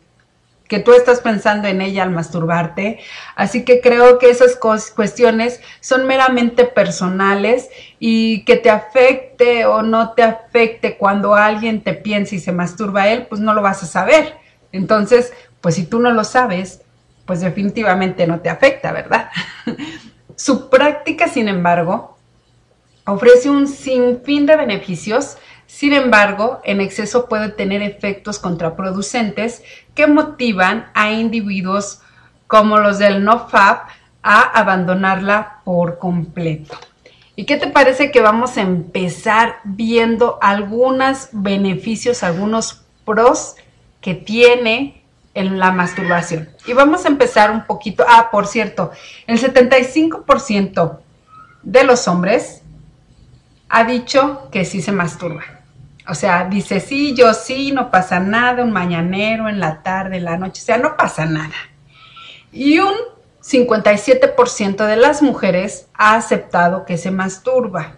que 0.70 0.80
tú 0.80 0.94
estás 0.94 1.20
pensando 1.20 1.68
en 1.68 1.82
ella 1.82 2.04
al 2.04 2.12
masturbarte. 2.12 3.00
Así 3.36 3.66
que 3.66 3.82
creo 3.82 4.20
que 4.20 4.30
esas 4.30 4.56
cuestiones 4.56 5.60
son 5.82 6.06
meramente 6.06 6.64
personales 6.64 7.70
y 7.98 8.46
que 8.46 8.56
te 8.56 8.70
afecte 8.70 9.66
o 9.66 9.82
no 9.82 10.14
te 10.14 10.22
afecte 10.22 10.96
cuando 10.96 11.34
alguien 11.34 11.82
te 11.82 11.94
piensa 11.94 12.36
y 12.36 12.40
se 12.40 12.52
masturba 12.52 13.02
a 13.02 13.10
él, 13.10 13.26
pues 13.28 13.42
no 13.42 13.56
lo 13.56 13.64
vas 13.64 13.82
a 13.82 13.88
saber. 13.88 14.38
Entonces, 14.72 15.34
pues 15.60 15.74
si 15.74 15.88
tú 15.88 16.00
no 16.00 16.12
lo 16.12 16.24
sabes, 16.24 16.84
pues 17.26 17.42
definitivamente 17.42 18.28
no 18.28 18.40
te 18.40 18.50
afecta, 18.50 18.92
¿verdad? 18.92 19.32
Su 20.36 20.70
práctica, 20.70 21.28
sin 21.28 21.48
embargo, 21.48 22.16
ofrece 23.08 23.50
un 23.50 23.68
sinfín 23.68 24.46
de 24.46 24.56
beneficios, 24.56 25.38
sin 25.70 25.94
embargo, 25.94 26.62
en 26.64 26.82
exceso 26.82 27.28
puede 27.28 27.50
tener 27.50 27.84
efectos 27.84 28.40
contraproducentes 28.40 29.62
que 29.94 30.08
motivan 30.08 30.90
a 30.96 31.12
individuos 31.12 32.02
como 32.48 32.80
los 32.80 32.98
del 32.98 33.24
NoFap 33.24 33.88
a 34.24 34.42
abandonarla 34.42 35.62
por 35.64 36.00
completo. 36.00 36.76
¿Y 37.36 37.46
qué 37.46 37.58
te 37.58 37.68
parece 37.68 38.10
que 38.10 38.20
vamos 38.20 38.58
a 38.58 38.62
empezar 38.62 39.58
viendo 39.64 40.40
algunos 40.42 41.30
beneficios, 41.34 42.24
algunos 42.24 42.82
pros 43.06 43.56
que 44.02 44.16
tiene 44.16 45.04
en 45.36 45.60
la 45.60 45.72
masturbación? 45.72 46.50
Y 46.66 46.74
vamos 46.74 47.06
a 47.06 47.10
empezar 47.10 47.52
un 47.52 47.66
poquito. 47.66 48.04
Ah, 48.10 48.30
por 48.32 48.48
cierto, 48.48 48.90
el 49.28 49.40
75% 49.40 50.98
de 51.62 51.84
los 51.84 52.08
hombres 52.08 52.64
ha 53.70 53.84
dicho 53.84 54.50
que 54.52 54.66
sí 54.66 54.82
se 54.82 54.92
masturba. 54.92 55.59
O 56.10 56.16
sea, 56.16 56.46
dice, 56.46 56.80
sí, 56.80 57.14
yo 57.14 57.34
sí, 57.34 57.72
no 57.72 57.92
pasa 57.92 58.20
nada, 58.20 58.64
un 58.64 58.72
mañanero 58.72 59.48
en 59.48 59.60
la 59.60 59.84
tarde, 59.84 60.18
en 60.18 60.26
la 60.26 60.38
noche, 60.38 60.62
o 60.62 60.66
sea, 60.66 60.78
no 60.78 60.98
pasa 60.98 61.26
nada. 61.26 61.54
Y 62.52 62.80
un 62.80 62.94
57% 63.44 64.86
de 64.88 64.96
las 64.96 65.22
mujeres 65.22 65.88
ha 65.94 66.16
aceptado 66.16 66.86
que 66.86 66.98
se 66.98 67.12
masturba. 67.12 67.96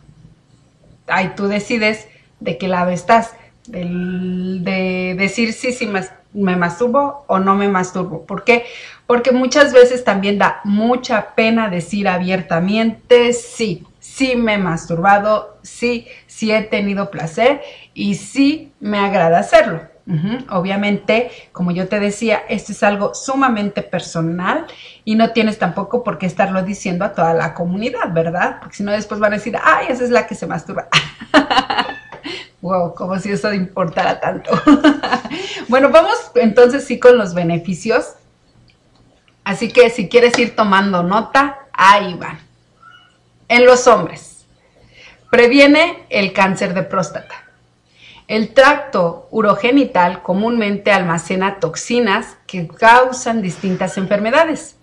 Ahí 1.07 1.31
tú 1.35 1.47
decides 1.47 2.07
de 2.39 2.57
qué 2.57 2.67
lado 2.67 2.91
estás, 2.91 3.31
de 3.65 5.15
decir 5.17 5.53
sí, 5.53 5.71
sí 5.71 5.87
me, 5.87 6.01
me 6.33 6.57
masturbo 6.57 7.23
o 7.27 7.39
no 7.39 7.55
me 7.55 7.69
masturbo. 7.69 8.25
¿Por 8.25 8.43
qué? 8.43 8.65
Porque 9.07 9.31
muchas 9.31 9.71
veces 9.71 10.03
también 10.03 10.37
da 10.37 10.59
mucha 10.65 11.33
pena 11.35 11.69
decir 11.69 12.07
abiertamente 12.07 13.31
sí 13.33 13.85
sí 14.13 14.35
me 14.35 14.55
he 14.55 14.57
masturbado, 14.57 15.57
sí, 15.61 16.07
sí 16.27 16.51
he 16.51 16.63
tenido 16.63 17.09
placer 17.09 17.61
y 17.93 18.15
sí 18.15 18.73
me 18.79 18.99
agrada 18.99 19.39
hacerlo. 19.39 19.89
Obviamente, 20.49 21.31
como 21.53 21.71
yo 21.71 21.87
te 21.87 22.01
decía, 22.01 22.41
esto 22.49 22.73
es 22.73 22.83
algo 22.83 23.13
sumamente 23.13 23.81
personal 23.81 24.65
y 25.05 25.15
no 25.15 25.29
tienes 25.29 25.57
tampoco 25.57 26.03
por 26.03 26.17
qué 26.17 26.25
estarlo 26.25 26.63
diciendo 26.63 27.05
a 27.05 27.13
toda 27.13 27.33
la 27.33 27.53
comunidad, 27.53 28.11
¿verdad? 28.11 28.57
Porque 28.59 28.75
si 28.75 28.83
no, 28.83 28.91
después 28.91 29.21
van 29.21 29.31
a 29.31 29.37
decir, 29.37 29.57
ay, 29.63 29.85
esa 29.87 30.03
es 30.03 30.09
la 30.09 30.27
que 30.27 30.35
se 30.35 30.47
masturba. 30.47 30.89
wow, 32.61 32.93
como 32.93 33.17
si 33.19 33.31
eso 33.31 33.53
importara 33.53 34.19
tanto. 34.19 34.51
bueno, 35.69 35.89
vamos 35.89 36.31
entonces 36.35 36.83
sí 36.83 36.99
con 36.99 37.17
los 37.17 37.33
beneficios. 37.33 38.15
Así 39.45 39.69
que 39.69 39.89
si 39.89 40.09
quieres 40.09 40.37
ir 40.37 40.57
tomando 40.57 41.03
nota, 41.03 41.59
ahí 41.71 42.15
van 42.15 42.50
en 43.51 43.65
los 43.65 43.85
hombres. 43.85 44.45
Previene 45.29 46.05
el 46.09 46.31
cáncer 46.31 46.73
de 46.73 46.83
próstata. 46.83 47.35
El 48.29 48.53
tracto 48.53 49.27
urogenital 49.29 50.23
comúnmente 50.23 50.93
almacena 50.93 51.59
toxinas 51.59 52.37
que 52.47 52.65
causan 52.65 53.41
distintas 53.41 53.97
enfermedades. 53.97 54.77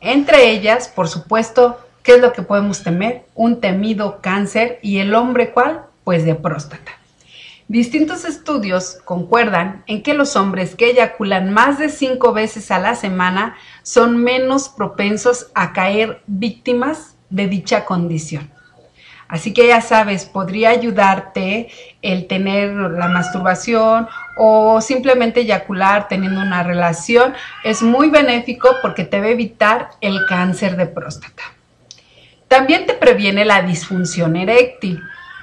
Entre 0.00 0.50
ellas, 0.50 0.86
por 0.86 1.08
supuesto, 1.08 1.80
¿qué 2.04 2.14
es 2.14 2.20
lo 2.20 2.32
que 2.32 2.42
podemos 2.42 2.84
temer? 2.84 3.24
Un 3.34 3.60
temido 3.60 4.20
cáncer 4.20 4.78
y 4.82 5.00
el 5.00 5.16
hombre 5.16 5.50
cuál? 5.50 5.86
Pues 6.04 6.24
de 6.24 6.36
próstata. 6.36 6.92
Distintos 7.66 8.24
estudios 8.24 8.98
concuerdan 9.04 9.82
en 9.88 10.04
que 10.04 10.14
los 10.14 10.36
hombres 10.36 10.76
que 10.76 10.90
eyaculan 10.90 11.52
más 11.52 11.80
de 11.80 11.88
cinco 11.88 12.32
veces 12.32 12.70
a 12.70 12.78
la 12.78 12.94
semana 12.94 13.56
son 13.82 14.16
menos 14.16 14.68
propensos 14.68 15.48
a 15.54 15.72
caer 15.72 16.22
víctimas 16.28 17.16
de 17.32 17.48
dicha 17.48 17.84
condición. 17.84 18.50
Así 19.32 19.54
que 19.54 19.66
ya 19.66 19.80
sabes, 19.80 20.26
podría 20.26 20.68
ayudarte 20.68 21.68
el 22.02 22.26
tener 22.26 22.70
la 22.70 23.08
masturbación 23.08 24.06
o 24.36 24.82
simplemente 24.82 25.40
eyacular 25.40 26.06
teniendo 26.06 26.42
una 26.42 26.62
relación. 26.62 27.32
Es 27.64 27.82
muy 27.82 28.10
benéfico 28.10 28.76
porque 28.82 29.04
te 29.04 29.20
va 29.20 29.26
a 29.26 29.30
evitar 29.30 29.88
el 30.02 30.26
cáncer 30.28 30.76
de 30.76 30.84
próstata. 30.84 31.42
También 32.46 32.84
te 32.84 32.92
previene 32.92 33.46
la 33.46 33.62
disfunción 33.62 34.36
eréctil. 34.36 35.00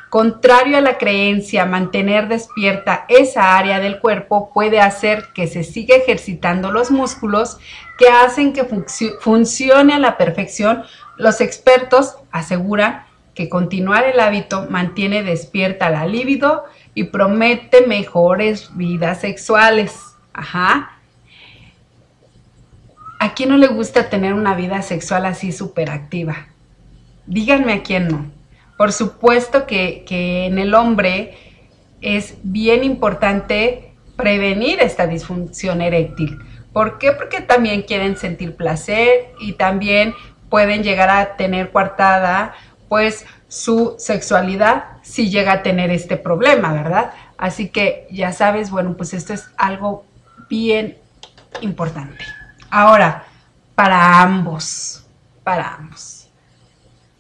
Contrario 0.10 0.78
a 0.78 0.82
la 0.82 1.00
creencia, 1.00 1.66
mantener 1.66 2.28
despierta 2.28 3.06
esa 3.10 3.58
área 3.58 3.80
del 3.80 4.00
cuerpo 4.00 4.52
puede 4.54 4.82
hacer 4.82 5.30
que 5.34 5.48
se 5.48 5.64
siga 5.64 5.96
ejercitando 5.96 6.72
los 6.72 6.92
músculos 6.92 7.58
que 7.98 8.08
hacen 8.08 8.54
que 8.54 8.68
funcione 9.20 9.94
a 9.94 10.00
la 10.00 10.18
perfección 10.18 10.84
los 11.20 11.42
expertos 11.42 12.16
aseguran 12.32 13.04
que 13.36 13.50
continuar 13.50 14.06
el 14.06 14.22
hábito 14.22 14.68
mantiene 14.70 15.22
despierta 15.22 15.90
la 15.90 16.08
libido 16.08 16.64
y 16.96 17.04
promete 17.06 17.86
mejores 17.86 18.70
vidas 18.76 19.20
sexuales. 19.20 20.00
Ajá. 20.32 20.98
Aquí 23.20 23.44
quién 23.44 23.50
no 23.50 23.58
le 23.58 23.68
gusta 23.68 24.10
tener 24.10 24.34
una 24.34 24.56
vida 24.56 24.82
sexual 24.82 25.26
así 25.26 25.52
súper 25.52 25.90
activa? 25.90 26.48
Díganme 27.28 27.74
a 27.74 27.84
quién 27.84 28.08
no. 28.08 28.32
Por 28.78 28.94
supuesto 28.94 29.68
que, 29.68 30.06
que 30.08 30.46
en 30.46 30.58
el 30.58 30.74
hombre 30.74 31.38
es 32.00 32.38
bien 32.44 32.86
importante 32.86 33.92
prevenir 34.16 34.80
esta 34.80 35.06
disfunción 35.06 35.82
eréctil. 35.82 36.40
¿Por 36.72 36.98
qué? 36.98 37.12
Porque 37.12 37.42
también 37.42 37.82
quieren 37.82 38.16
sentir 38.16 38.56
placer 38.56 39.34
y 39.42 39.54
también 39.54 40.14
pueden 40.50 40.84
llegar 40.84 41.10
a 41.10 41.36
tener 41.36 41.72
coartada 41.72 42.54
pues 42.88 43.26
su 43.48 43.96
sexualidad 43.98 44.86
si 45.02 45.30
llega 45.30 45.54
a 45.54 45.64
tener 45.64 45.92
este 45.92 46.18
problema, 46.18 46.74
¿verdad? 46.74 47.12
Así 47.38 47.70
que 47.70 48.08
ya 48.12 48.34
sabes, 48.34 48.70
bueno, 48.70 48.96
pues 48.98 49.14
esto 49.14 49.34
es 49.34 49.50
algo 49.58 50.06
bien 50.50 50.98
importante. 51.62 52.26
Ahora, 52.70 53.24
para 53.76 54.22
ambos, 54.22 55.06
para 55.44 55.76
ambos. 55.76 56.30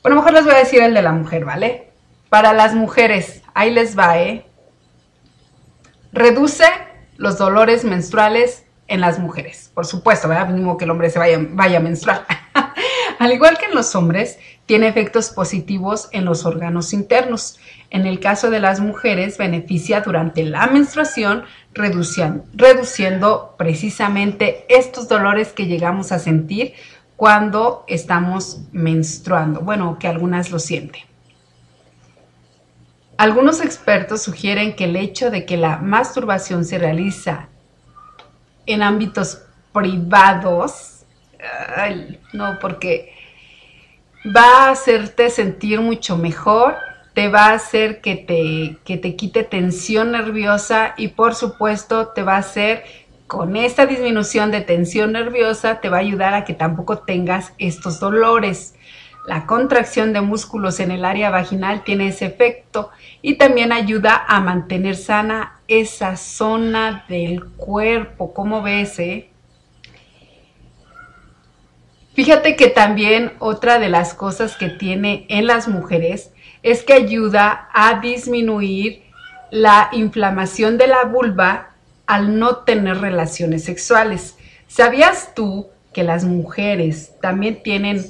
Bueno, 0.02 0.18
mejor 0.18 0.34
les 0.34 0.46
voy 0.46 0.54
a 0.54 0.60
decir 0.60 0.82
el 0.82 0.94
de 0.94 1.02
la 1.02 1.12
mujer, 1.12 1.46
¿vale? 1.46 1.92
Para 2.30 2.54
las 2.54 2.74
mujeres, 2.76 3.42
ahí 3.54 3.72
les 3.72 3.98
va, 3.98 4.20
¿eh? 4.20 4.46
Reduce 6.12 6.66
los 7.18 7.38
dolores 7.38 7.84
menstruales 7.84 8.66
en 8.88 9.02
las 9.02 9.20
mujeres. 9.20 9.72
Por 9.74 9.86
supuesto, 9.86 10.28
¿verdad? 10.28 10.50
Mismo 10.50 10.78
que 10.78 10.86
el 10.86 10.92
hombre 10.92 11.10
se 11.10 11.20
vaya, 11.20 11.40
vaya 11.42 11.78
a 11.78 11.82
menstruar. 11.82 12.26
Al 13.20 13.34
igual 13.34 13.58
que 13.58 13.66
en 13.66 13.76
los 13.76 13.96
hombres, 13.96 14.40
tiene 14.66 14.88
efectos 14.88 15.30
positivos 15.30 16.08
en 16.14 16.24
los 16.24 16.46
órganos 16.46 16.94
internos. 16.94 17.60
En 17.90 18.06
el 18.06 18.22
caso 18.22 18.50
de 18.50 18.62
las 18.62 18.80
mujeres, 18.80 19.38
beneficia 19.38 20.00
durante 20.00 20.46
la 20.46 20.68
menstruación, 20.68 21.44
reduciendo 21.74 23.56
precisamente 23.58 24.66
estos 24.70 25.10
dolores 25.10 25.52
que 25.52 25.66
llegamos 25.66 26.14
a 26.14 26.20
sentir 26.20 26.74
cuando 27.18 27.84
estamos 27.88 28.62
menstruando. 28.72 29.60
Bueno, 29.60 29.98
que 30.00 30.08
algunas 30.08 30.50
lo 30.50 30.60
sienten. 30.60 31.04
Algunos 33.18 33.60
expertos 33.60 34.22
sugieren 34.22 34.78
que 34.78 34.86
el 34.86 34.96
hecho 34.96 35.30
de 35.30 35.46
que 35.46 35.58
la 35.58 35.76
masturbación 35.80 36.64
se 36.64 36.80
realiza 36.80 37.50
en 38.66 38.82
ámbitos 38.82 39.42
privados, 39.74 40.99
no, 42.34 42.60
porque 42.60 43.14
va 44.26 44.68
a 44.68 44.72
hacerte 44.72 45.30
sentir 45.30 45.82
mucho 45.82 46.18
mejor, 46.18 46.76
te 47.14 47.28
va 47.28 47.48
a 47.48 47.54
hacer 47.54 48.02
que 48.02 48.16
te, 48.16 48.78
que 48.86 48.98
te 48.98 49.16
quite 49.16 49.44
tensión 49.44 50.12
nerviosa 50.12 50.94
y 50.98 51.10
por 51.10 51.36
supuesto 51.36 52.08
te 52.10 52.24
va 52.24 52.36
a 52.36 52.40
hacer 52.40 52.84
con 53.30 53.56
esta 53.56 53.86
disminución 53.86 54.50
de 54.50 54.62
tensión 54.62 55.12
nerviosa 55.12 55.82
te 55.82 55.90
va 55.90 55.98
a 55.98 56.00
ayudar 56.00 56.34
a 56.34 56.46
que 56.46 56.56
tampoco 56.56 56.98
tengas 56.98 57.54
estos 57.60 58.00
dolores. 58.00 58.74
La 59.28 59.46
contracción 59.46 60.14
de 60.14 60.22
músculos 60.22 60.80
en 60.80 60.90
el 60.90 61.06
área 61.06 61.30
vaginal 61.30 61.84
tiene 61.84 62.08
ese 62.08 62.26
efecto 62.26 62.90
y 63.22 63.36
también 63.36 63.72
ayuda 63.72 64.26
a 64.28 64.40
mantener 64.40 64.96
sana 64.96 65.62
esa 65.68 66.18
zona 66.18 67.06
del 67.08 67.46
cuerpo. 67.52 68.34
¿Cómo 68.34 68.64
ves? 68.64 68.98
Eh? 68.98 69.30
Fíjate 72.20 72.58
que 72.58 72.68
también 72.68 73.32
otra 73.40 73.80
de 73.80 73.88
las 73.88 74.14
cosas 74.14 74.58
que 74.58 74.68
tiene 74.68 75.26
en 75.30 75.48
las 75.48 75.70
mujeres 75.70 76.32
es 76.64 76.84
que 76.84 76.92
ayuda 76.92 77.70
a 77.74 78.02
disminuir 78.02 79.04
la 79.52 79.88
inflamación 79.94 80.78
de 80.78 80.88
la 80.88 81.06
vulva 81.06 81.70
al 82.08 82.38
no 82.38 82.58
tener 82.58 82.98
relaciones 82.98 83.64
sexuales. 83.64 84.36
¿Sabías 84.68 85.34
tú 85.34 85.68
que 85.94 86.04
las 86.04 86.26
mujeres 86.26 87.14
también 87.22 87.64
tienen 87.64 88.06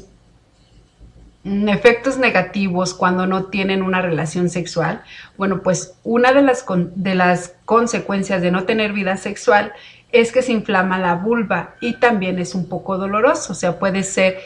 efectos 1.44 2.18
negativos 2.18 2.96
cuando 2.96 3.28
no 3.28 3.46
tienen 3.46 3.84
una 3.84 4.02
relación 4.02 4.50
sexual? 4.50 5.04
Bueno, 5.38 5.62
pues 5.62 5.94
una 6.04 6.34
de 6.34 6.42
las, 6.42 6.66
de 6.96 7.14
las 7.14 7.54
consecuencias 7.64 8.42
de 8.42 8.50
no 8.50 8.64
tener 8.64 8.92
vida 8.92 9.18
sexual 9.18 9.72
es 10.12 10.32
que 10.32 10.42
se 10.42 10.52
inflama 10.52 10.98
la 10.98 11.16
vulva 11.16 11.76
y 11.82 11.94
también 11.94 12.40
es 12.40 12.56
un 12.56 12.68
poco 12.68 12.98
doloroso, 12.98 13.54
o 13.54 13.56
sea, 13.56 13.78
puede 13.80 14.04
ser 14.04 14.40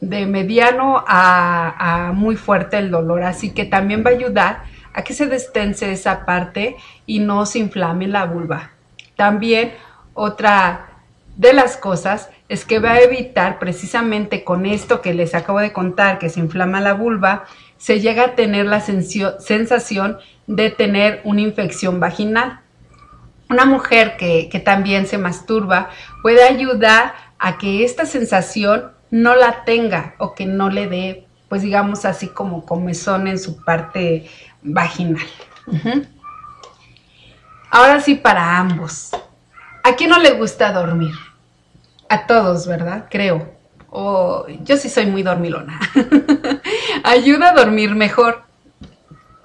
de 0.00 0.26
mediano 0.26 1.04
a, 1.06 2.08
a 2.08 2.12
muy 2.12 2.36
fuerte 2.36 2.78
el 2.78 2.90
dolor, 2.90 3.22
así 3.22 3.50
que 3.50 3.64
también 3.64 4.04
va 4.04 4.10
a 4.10 4.14
ayudar 4.14 4.64
a 4.92 5.02
que 5.02 5.14
se 5.14 5.26
destense 5.26 5.92
esa 5.92 6.24
parte 6.24 6.76
y 7.06 7.18
no 7.20 7.46
se 7.46 7.58
inflame 7.58 8.06
la 8.06 8.26
vulva. 8.26 8.70
También 9.16 9.72
otra 10.14 10.88
de 11.36 11.52
las 11.52 11.76
cosas 11.76 12.30
es 12.48 12.64
que 12.64 12.78
va 12.78 12.92
a 12.92 13.00
evitar 13.00 13.58
precisamente 13.58 14.44
con 14.44 14.66
esto 14.66 15.00
que 15.00 15.14
les 15.14 15.34
acabo 15.34 15.60
de 15.60 15.72
contar, 15.72 16.18
que 16.18 16.28
se 16.28 16.40
inflama 16.40 16.80
la 16.80 16.94
vulva, 16.94 17.44
se 17.76 18.00
llega 18.00 18.24
a 18.24 18.34
tener 18.34 18.66
la 18.66 18.80
sensación 18.80 20.18
de 20.46 20.70
tener 20.70 21.20
una 21.24 21.40
infección 21.40 22.00
vaginal. 22.00 22.60
Una 23.50 23.64
mujer 23.64 24.16
que, 24.16 24.48
que 24.50 24.58
también 24.58 25.06
se 25.06 25.18
masturba 25.18 25.90
puede 26.22 26.44
ayudar 26.44 27.14
a 27.38 27.58
que 27.58 27.84
esta 27.84 28.06
sensación 28.06 28.92
no 29.10 29.36
la 29.36 29.64
tenga 29.64 30.14
o 30.18 30.34
que 30.34 30.46
no 30.46 30.70
le 30.70 30.88
dé, 30.88 31.26
pues 31.48 31.62
digamos 31.62 32.04
así 32.04 32.28
como 32.28 32.66
comezón 32.66 33.28
en 33.28 33.38
su 33.38 33.62
parte 33.62 34.28
vaginal. 34.62 35.26
Ahora 37.70 38.00
sí 38.00 38.14
para 38.14 38.58
ambos. 38.58 39.10
¿A 39.82 39.94
quién 39.94 40.10
no 40.10 40.18
le 40.18 40.32
gusta 40.32 40.72
dormir? 40.72 41.14
A 42.08 42.26
todos, 42.26 42.66
¿verdad? 42.66 43.06
Creo. 43.10 43.52
O 43.90 44.46
yo 44.62 44.76
sí 44.76 44.88
soy 44.88 45.06
muy 45.06 45.22
dormilona. 45.22 45.78
Ayuda 47.04 47.50
a 47.50 47.54
dormir 47.54 47.94
mejor. 47.94 48.42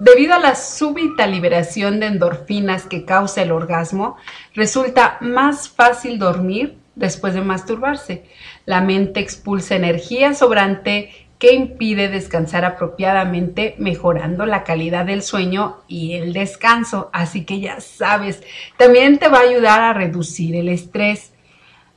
Debido 0.00 0.32
a 0.32 0.38
la 0.38 0.54
súbita 0.54 1.26
liberación 1.26 2.00
de 2.00 2.06
endorfinas 2.06 2.86
que 2.86 3.04
causa 3.04 3.42
el 3.42 3.52
orgasmo, 3.52 4.16
resulta 4.54 5.18
más 5.20 5.68
fácil 5.68 6.18
dormir 6.18 6.78
después 6.94 7.34
de 7.34 7.42
masturbarse. 7.42 8.24
La 8.64 8.80
mente 8.80 9.20
expulsa 9.20 9.76
energía 9.76 10.32
sobrante 10.32 11.28
que 11.38 11.52
impide 11.52 12.08
descansar 12.08 12.64
apropiadamente, 12.64 13.74
mejorando 13.76 14.46
la 14.46 14.64
calidad 14.64 15.04
del 15.04 15.20
sueño 15.20 15.80
y 15.86 16.14
el 16.14 16.32
descanso. 16.32 17.10
Así 17.12 17.44
que 17.44 17.60
ya 17.60 17.82
sabes, 17.82 18.42
también 18.78 19.18
te 19.18 19.28
va 19.28 19.40
a 19.40 19.48
ayudar 19.50 19.82
a 19.82 19.92
reducir 19.92 20.56
el 20.56 20.70
estrés. 20.70 21.34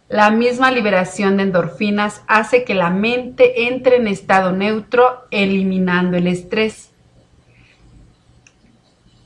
La 0.09 0.29
misma 0.29 0.71
liberación 0.71 1.37
de 1.37 1.43
endorfinas 1.43 2.21
hace 2.27 2.65
que 2.65 2.75
la 2.75 2.89
mente 2.89 3.67
entre 3.69 3.95
en 3.95 4.07
estado 4.07 4.51
neutro, 4.51 5.23
eliminando 5.31 6.17
el 6.17 6.27
estrés. 6.27 6.92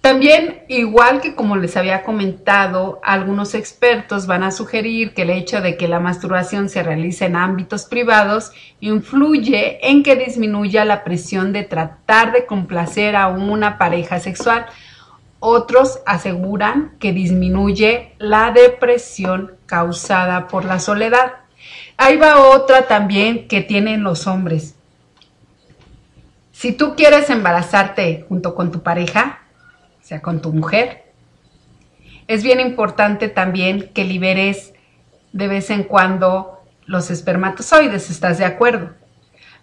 También, 0.07 0.63
igual 0.69 1.19
que 1.19 1.35
como 1.35 1.57
les 1.57 1.75
había 1.75 2.03
comentado, 2.03 3.01
algunos 3.03 3.53
expertos 3.53 4.25
van 4.25 4.41
a 4.41 4.51
sugerir 4.51 5.13
que 5.13 5.23
el 5.23 5.29
hecho 5.31 5.59
de 5.59 5.75
que 5.75 5.89
la 5.89 5.99
masturbación 5.99 6.69
se 6.69 6.81
realice 6.81 7.25
en 7.25 7.35
ámbitos 7.35 7.83
privados 7.83 8.53
influye 8.79 9.85
en 9.85 10.03
que 10.03 10.15
disminuya 10.15 10.85
la 10.85 11.03
presión 11.03 11.51
de 11.51 11.63
tratar 11.63 12.31
de 12.31 12.45
complacer 12.45 13.17
a 13.17 13.27
una 13.27 13.77
pareja 13.77 14.21
sexual. 14.21 14.67
Otros 15.41 15.99
aseguran 16.05 16.93
que 16.99 17.11
disminuye 17.11 18.13
la 18.17 18.51
depresión 18.51 19.55
causada 19.65 20.47
por 20.47 20.63
la 20.63 20.79
soledad. 20.79 21.33
Ahí 21.97 22.15
va 22.15 22.47
otra 22.47 22.87
también 22.87 23.49
que 23.49 23.59
tienen 23.59 24.03
los 24.03 24.25
hombres. 24.25 24.73
Si 26.53 26.71
tú 26.71 26.95
quieres 26.95 27.29
embarazarte 27.29 28.25
junto 28.29 28.55
con 28.55 28.71
tu 28.71 28.81
pareja, 28.83 29.41
sea 30.07 30.21
con 30.21 30.41
tu 30.41 30.53
mujer. 30.53 31.03
Es 32.29 32.41
bien 32.41 32.61
importante 32.61 33.27
también 33.27 33.91
que 33.93 34.05
liberes 34.05 34.73
de 35.33 35.49
vez 35.49 35.69
en 35.69 35.83
cuando 35.83 36.63
los 36.85 37.11
espermatozoides, 37.11 38.09
¿estás 38.09 38.37
de 38.37 38.45
acuerdo? 38.45 38.91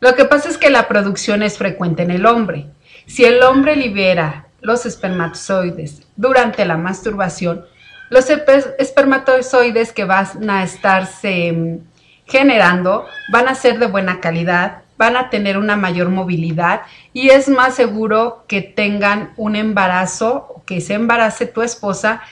Lo 0.01 0.15
que 0.15 0.27
pasa 0.27 0.51
es 0.51 0.59
que 0.59 0.69
la 0.69 0.87
producción 0.87 1.43
es 1.43 1.57
frecuente 1.57 2.03
en 2.03 2.11
el 2.11 2.27
hombre. 2.27 2.67
Si 3.07 3.25
el 3.25 3.43
hombre 3.43 3.75
libera 3.75 4.49
los 4.61 4.85
espermatozoides 4.85 6.03
durante 6.17 6.67
la 6.67 6.77
masturbación, 6.77 7.65
los 8.11 8.29
espermatozoides 8.29 9.93
que 9.93 10.05
van 10.05 10.51
a 10.51 10.63
estarse 10.63 11.53
mm, 11.53 11.79
generando 12.27 13.07
van 13.33 13.49
a 13.49 13.55
ser 13.55 13.79
de 13.79 13.87
buena 13.87 14.21
calidad, 14.21 14.83
van 14.97 15.17
a 15.17 15.31
tener 15.31 15.59
una 15.59 15.77
mayor 15.77 16.09
movilidad 16.09 16.83
y 17.13 17.31
es 17.31 17.49
más 17.49 17.75
seguro 17.75 18.45
que 18.49 18.63
tengan 18.63 19.33
un 19.37 19.57
embarazo 19.57 20.49
o 20.55 20.65
que 20.65 20.81
se 20.81 20.95
embarace 20.95 21.47
tu 21.47 21.63
esposa 21.63 22.23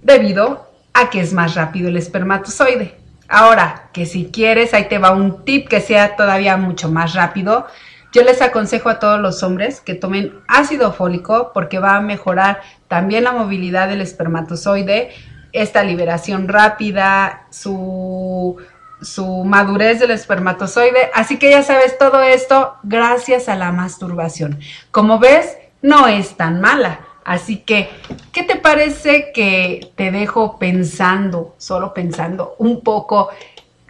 debido 0.00 0.70
a 0.94 1.10
que 1.10 1.20
es 1.20 1.32
más 1.32 1.54
rápido 1.54 1.88
el 1.88 1.96
espermatozoide. 1.96 2.96
Ahora, 3.28 3.88
que 3.92 4.04
si 4.04 4.26
quieres, 4.26 4.74
ahí 4.74 4.88
te 4.88 4.98
va 4.98 5.12
un 5.12 5.44
tip 5.44 5.68
que 5.68 5.80
sea 5.80 6.16
todavía 6.16 6.56
mucho 6.56 6.90
más 6.90 7.14
rápido. 7.14 7.66
Yo 8.12 8.22
les 8.22 8.42
aconsejo 8.42 8.90
a 8.90 8.98
todos 8.98 9.18
los 9.20 9.42
hombres 9.42 9.80
que 9.80 9.94
tomen 9.94 10.34
ácido 10.48 10.92
fólico 10.92 11.50
porque 11.54 11.78
va 11.78 11.96
a 11.96 12.02
mejorar 12.02 12.60
también 12.88 13.24
la 13.24 13.32
movilidad 13.32 13.88
del 13.88 14.02
espermatozoide, 14.02 15.12
esta 15.52 15.82
liberación 15.82 16.46
rápida, 16.48 17.46
su 17.48 18.58
su 19.02 19.44
madurez 19.44 20.00
del 20.00 20.12
espermatozoide. 20.12 21.10
Así 21.14 21.38
que 21.38 21.50
ya 21.50 21.62
sabes 21.62 21.98
todo 21.98 22.22
esto 22.22 22.76
gracias 22.82 23.48
a 23.48 23.56
la 23.56 23.72
masturbación. 23.72 24.60
Como 24.90 25.18
ves, 25.18 25.56
no 25.82 26.08
es 26.08 26.36
tan 26.36 26.60
mala. 26.60 27.00
Así 27.24 27.58
que, 27.58 27.88
¿qué 28.32 28.42
te 28.42 28.56
parece 28.56 29.30
que 29.32 29.92
te 29.94 30.10
dejo 30.10 30.58
pensando, 30.58 31.54
solo 31.56 31.94
pensando 31.94 32.56
un 32.58 32.82
poco, 32.82 33.28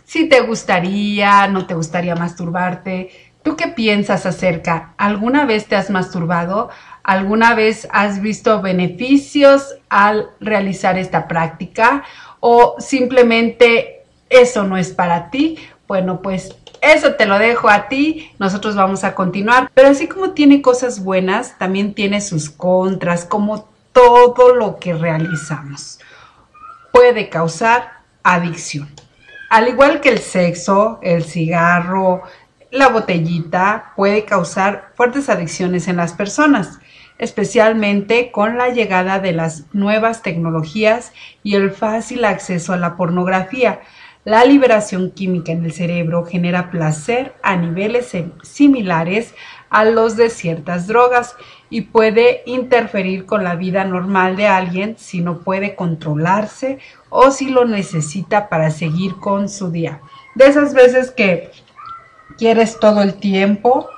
si 0.04 0.28
te 0.28 0.40
gustaría, 0.40 1.46
no 1.48 1.66
te 1.66 1.74
gustaría 1.74 2.14
masturbarte? 2.14 3.10
¿Tú 3.42 3.56
qué 3.56 3.68
piensas 3.68 4.26
acerca? 4.26 4.94
¿Alguna 4.98 5.46
vez 5.46 5.66
te 5.66 5.76
has 5.76 5.90
masturbado? 5.90 6.68
¿Alguna 7.02 7.54
vez 7.54 7.88
has 7.90 8.20
visto 8.20 8.60
beneficios 8.60 9.76
al 9.88 10.28
realizar 10.38 10.98
esta 10.98 11.26
práctica? 11.26 12.04
¿O 12.40 12.76
simplemente 12.78 14.01
eso 14.32 14.64
no 14.64 14.76
es 14.76 14.90
para 14.90 15.30
ti? 15.30 15.58
Bueno, 15.86 16.22
pues 16.22 16.56
eso 16.80 17.14
te 17.14 17.26
lo 17.26 17.38
dejo 17.38 17.68
a 17.68 17.88
ti, 17.88 18.32
nosotros 18.38 18.74
vamos 18.74 19.04
a 19.04 19.14
continuar. 19.14 19.70
Pero 19.74 19.88
así 19.88 20.08
como 20.08 20.30
tiene 20.30 20.62
cosas 20.62 21.04
buenas, 21.04 21.58
también 21.58 21.94
tiene 21.94 22.20
sus 22.20 22.50
contras, 22.50 23.24
como 23.24 23.68
todo 23.92 24.54
lo 24.54 24.78
que 24.78 24.94
realizamos. 24.94 26.00
Puede 26.92 27.28
causar 27.28 27.92
adicción. 28.22 28.88
Al 29.50 29.68
igual 29.68 30.00
que 30.00 30.08
el 30.08 30.18
sexo, 30.18 30.98
el 31.02 31.24
cigarro, 31.24 32.22
la 32.70 32.88
botellita, 32.88 33.92
puede 33.96 34.24
causar 34.24 34.92
fuertes 34.96 35.28
adicciones 35.28 35.88
en 35.88 35.98
las 35.98 36.14
personas 36.14 36.78
especialmente 37.22 38.32
con 38.32 38.58
la 38.58 38.70
llegada 38.70 39.20
de 39.20 39.32
las 39.32 39.66
nuevas 39.72 40.22
tecnologías 40.22 41.12
y 41.44 41.54
el 41.54 41.70
fácil 41.70 42.24
acceso 42.24 42.72
a 42.72 42.76
la 42.76 42.96
pornografía. 42.96 43.80
La 44.24 44.44
liberación 44.44 45.10
química 45.10 45.50
en 45.50 45.64
el 45.64 45.72
cerebro 45.72 46.24
genera 46.24 46.70
placer 46.70 47.34
a 47.42 47.56
niveles 47.56 48.12
similares 48.42 49.34
a 49.68 49.84
los 49.84 50.16
de 50.16 50.30
ciertas 50.30 50.86
drogas 50.86 51.34
y 51.70 51.80
puede 51.82 52.42
interferir 52.46 53.26
con 53.26 53.42
la 53.42 53.56
vida 53.56 53.84
normal 53.84 54.36
de 54.36 54.46
alguien 54.46 54.96
si 54.96 55.22
no 55.22 55.40
puede 55.40 55.74
controlarse 55.74 56.78
o 57.08 57.32
si 57.32 57.50
lo 57.50 57.64
necesita 57.64 58.48
para 58.48 58.70
seguir 58.70 59.16
con 59.16 59.48
su 59.48 59.72
día. 59.72 60.00
De 60.36 60.46
esas 60.46 60.72
veces 60.72 61.10
que 61.10 61.50
quieres 62.38 62.78
todo 62.78 63.02
el 63.02 63.14
tiempo, 63.14 63.88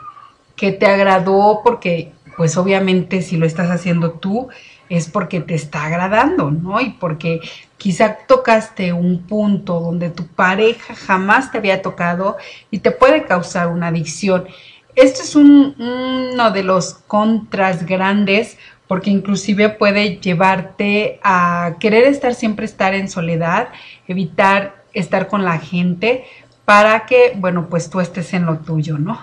que 0.56 0.72
te 0.72 0.87
agradó 0.87 1.60
porque 1.62 2.12
pues 2.37 2.56
obviamente 2.56 3.20
si 3.20 3.37
lo 3.37 3.44
estás 3.44 3.70
haciendo 3.70 4.12
tú 4.12 4.48
es 4.96 5.09
porque 5.09 5.40
te 5.40 5.54
está 5.54 5.85
agradando, 5.85 6.50
¿no? 6.50 6.80
Y 6.80 6.90
porque 6.90 7.40
quizá 7.76 8.16
tocaste 8.26 8.92
un 8.92 9.22
punto 9.22 9.80
donde 9.80 10.11
tu 10.11 10.26
pareja 10.26 10.94
jamás 10.94 11.50
te 11.50 11.59
había 11.59 11.83
tocado 11.83 12.37
y 12.70 12.78
te 12.78 12.90
puede 12.90 13.24
causar 13.24 13.68
una 13.68 13.88
adicción. 13.88 14.46
Esto 14.94 15.22
es 15.22 15.35
uno 15.35 16.50
de 16.52 16.62
los 16.62 16.94
contras 16.94 17.85
grandes 17.85 18.57
porque 18.87 19.11
inclusive 19.11 19.70
puede 19.70 20.18
llevarte 20.18 21.18
a 21.22 21.76
querer 21.80 22.04
estar 22.04 22.35
siempre 22.35 22.66
estar 22.66 22.94
en 22.94 23.09
soledad, 23.09 23.68
evitar 24.07 24.85
estar 24.92 25.26
con 25.26 25.44
la 25.44 25.59
gente 25.59 26.24
para 26.64 27.07
que, 27.07 27.33
bueno, 27.37 27.68
pues 27.68 27.90
tú 27.90 28.00
estés 28.00 28.33
en 28.35 28.46
lo 28.46 28.59
tuyo, 28.59 28.98
¿no? 28.98 29.20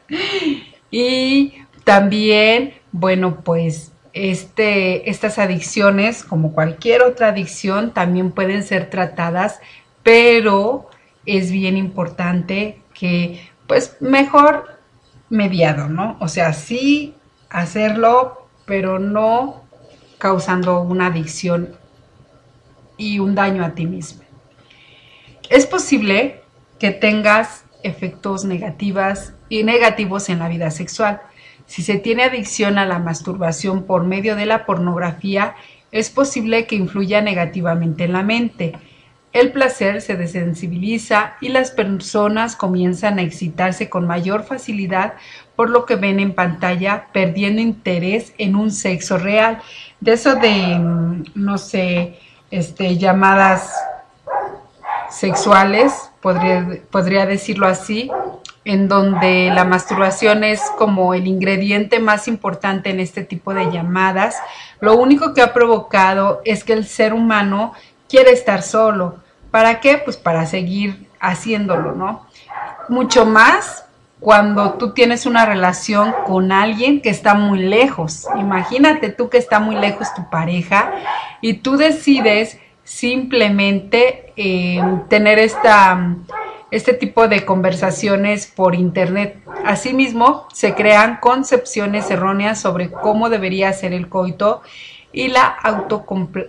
y 0.90 1.54
también, 1.84 2.74
bueno, 2.92 3.40
pues 3.44 3.89
este, 4.12 5.10
estas 5.10 5.38
adicciones, 5.38 6.24
como 6.24 6.52
cualquier 6.52 7.02
otra 7.02 7.28
adicción, 7.28 7.92
también 7.92 8.32
pueden 8.32 8.62
ser 8.62 8.90
tratadas, 8.90 9.60
pero 10.02 10.88
es 11.26 11.50
bien 11.50 11.76
importante 11.76 12.82
que, 12.94 13.48
pues, 13.66 13.96
mejor 14.00 14.78
mediado, 15.28 15.88
¿no? 15.88 16.16
O 16.20 16.28
sea, 16.28 16.52
sí 16.52 17.14
hacerlo, 17.50 18.48
pero 18.66 18.98
no 18.98 19.62
causando 20.18 20.80
una 20.82 21.06
adicción 21.06 21.76
y 22.96 23.18
un 23.18 23.34
daño 23.34 23.64
a 23.64 23.70
ti 23.74 23.86
mismo. 23.86 24.22
Es 25.48 25.66
posible 25.66 26.42
que 26.78 26.90
tengas 26.90 27.64
efectos 27.82 28.44
negativas 28.44 29.34
y 29.48 29.64
negativos 29.64 30.28
en 30.28 30.38
la 30.38 30.48
vida 30.48 30.70
sexual. 30.70 31.22
Si 31.70 31.82
se 31.82 31.98
tiene 31.98 32.24
adicción 32.24 32.78
a 32.78 32.84
la 32.84 32.98
masturbación 32.98 33.84
por 33.84 34.02
medio 34.02 34.34
de 34.34 34.44
la 34.44 34.66
pornografía, 34.66 35.54
es 35.92 36.10
posible 36.10 36.66
que 36.66 36.74
influya 36.74 37.20
negativamente 37.20 38.02
en 38.02 38.12
la 38.12 38.24
mente. 38.24 38.72
El 39.32 39.52
placer 39.52 40.02
se 40.02 40.16
desensibiliza 40.16 41.36
y 41.40 41.50
las 41.50 41.70
personas 41.70 42.56
comienzan 42.56 43.20
a 43.20 43.22
excitarse 43.22 43.88
con 43.88 44.04
mayor 44.04 44.42
facilidad 44.42 45.14
por 45.54 45.70
lo 45.70 45.86
que 45.86 45.94
ven 45.94 46.18
en 46.18 46.34
pantalla, 46.34 47.06
perdiendo 47.12 47.62
interés 47.62 48.34
en 48.38 48.56
un 48.56 48.72
sexo 48.72 49.16
real. 49.16 49.62
De 50.00 50.14
eso 50.14 50.34
de, 50.34 50.76
mm, 50.76 51.24
no 51.36 51.56
sé, 51.56 52.18
este, 52.50 52.98
llamadas 52.98 53.72
sexuales, 55.08 56.10
podría, 56.20 56.82
podría 56.90 57.26
decirlo 57.26 57.68
así, 57.68 58.10
en 58.64 58.88
donde 58.88 59.50
la 59.54 59.64
masturbación 59.64 60.44
es 60.44 60.60
como 60.76 61.14
el 61.14 61.26
ingrediente 61.26 61.98
más 61.98 62.28
importante 62.28 62.90
en 62.90 63.00
este 63.00 63.24
tipo 63.24 63.54
de 63.54 63.70
llamadas, 63.70 64.36
lo 64.80 64.96
único 64.96 65.32
que 65.32 65.42
ha 65.42 65.52
provocado 65.52 66.42
es 66.44 66.64
que 66.64 66.74
el 66.74 66.84
ser 66.86 67.14
humano 67.14 67.72
quiere 68.08 68.32
estar 68.32 68.62
solo. 68.62 69.16
¿Para 69.50 69.80
qué? 69.80 69.98
Pues 69.98 70.16
para 70.16 70.46
seguir 70.46 71.08
haciéndolo, 71.20 71.92
¿no? 71.92 72.26
Mucho 72.88 73.24
más 73.24 73.84
cuando 74.20 74.74
tú 74.74 74.92
tienes 74.92 75.24
una 75.24 75.46
relación 75.46 76.14
con 76.26 76.52
alguien 76.52 77.00
que 77.00 77.08
está 77.08 77.34
muy 77.34 77.60
lejos. 77.60 78.26
Imagínate 78.36 79.08
tú 79.08 79.30
que 79.30 79.38
está 79.38 79.58
muy 79.58 79.74
lejos 79.76 80.14
tu 80.14 80.28
pareja 80.28 80.92
y 81.40 81.54
tú 81.54 81.76
decides 81.76 82.58
simplemente 82.84 84.32
eh, 84.36 84.82
tener 85.08 85.38
esta 85.38 86.16
este 86.70 86.92
tipo 86.94 87.28
de 87.28 87.44
conversaciones 87.44 88.46
por 88.46 88.74
Internet. 88.74 89.42
Asimismo, 89.64 90.46
se 90.52 90.74
crean 90.74 91.18
concepciones 91.20 92.10
erróneas 92.10 92.60
sobre 92.60 92.90
cómo 92.90 93.28
debería 93.28 93.72
ser 93.72 93.92
el 93.92 94.08
coito 94.08 94.62
y, 95.12 95.28
la 95.28 95.56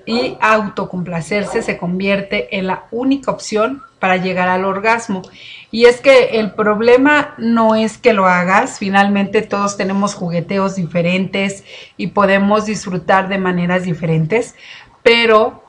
y 0.06 0.38
autocomplacerse 0.40 1.62
se 1.64 1.78
convierte 1.78 2.58
en 2.58 2.68
la 2.68 2.86
única 2.92 3.32
opción 3.32 3.82
para 4.00 4.18
llegar 4.18 4.50
al 4.50 4.66
orgasmo. 4.66 5.24
Y 5.72 5.86
es 5.86 6.02
que 6.02 6.40
el 6.40 6.52
problema 6.52 7.34
no 7.38 7.76
es 7.76 7.98
que 7.98 8.14
lo 8.14 8.28
hagas, 8.28 8.78
finalmente 8.78 9.42
todos 9.42 9.78
tenemos 9.78 10.14
jugueteos 10.14 10.76
diferentes 10.76 11.64
y 11.98 12.08
podemos 12.08 12.66
disfrutar 12.66 13.30
de 13.30 13.38
maneras 13.38 13.84
diferentes, 13.84 14.56
pero 15.02 15.64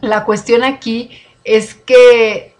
la 0.00 0.24
cuestión 0.24 0.64
aquí 0.64 1.10
es 1.44 1.74
que 1.74 2.55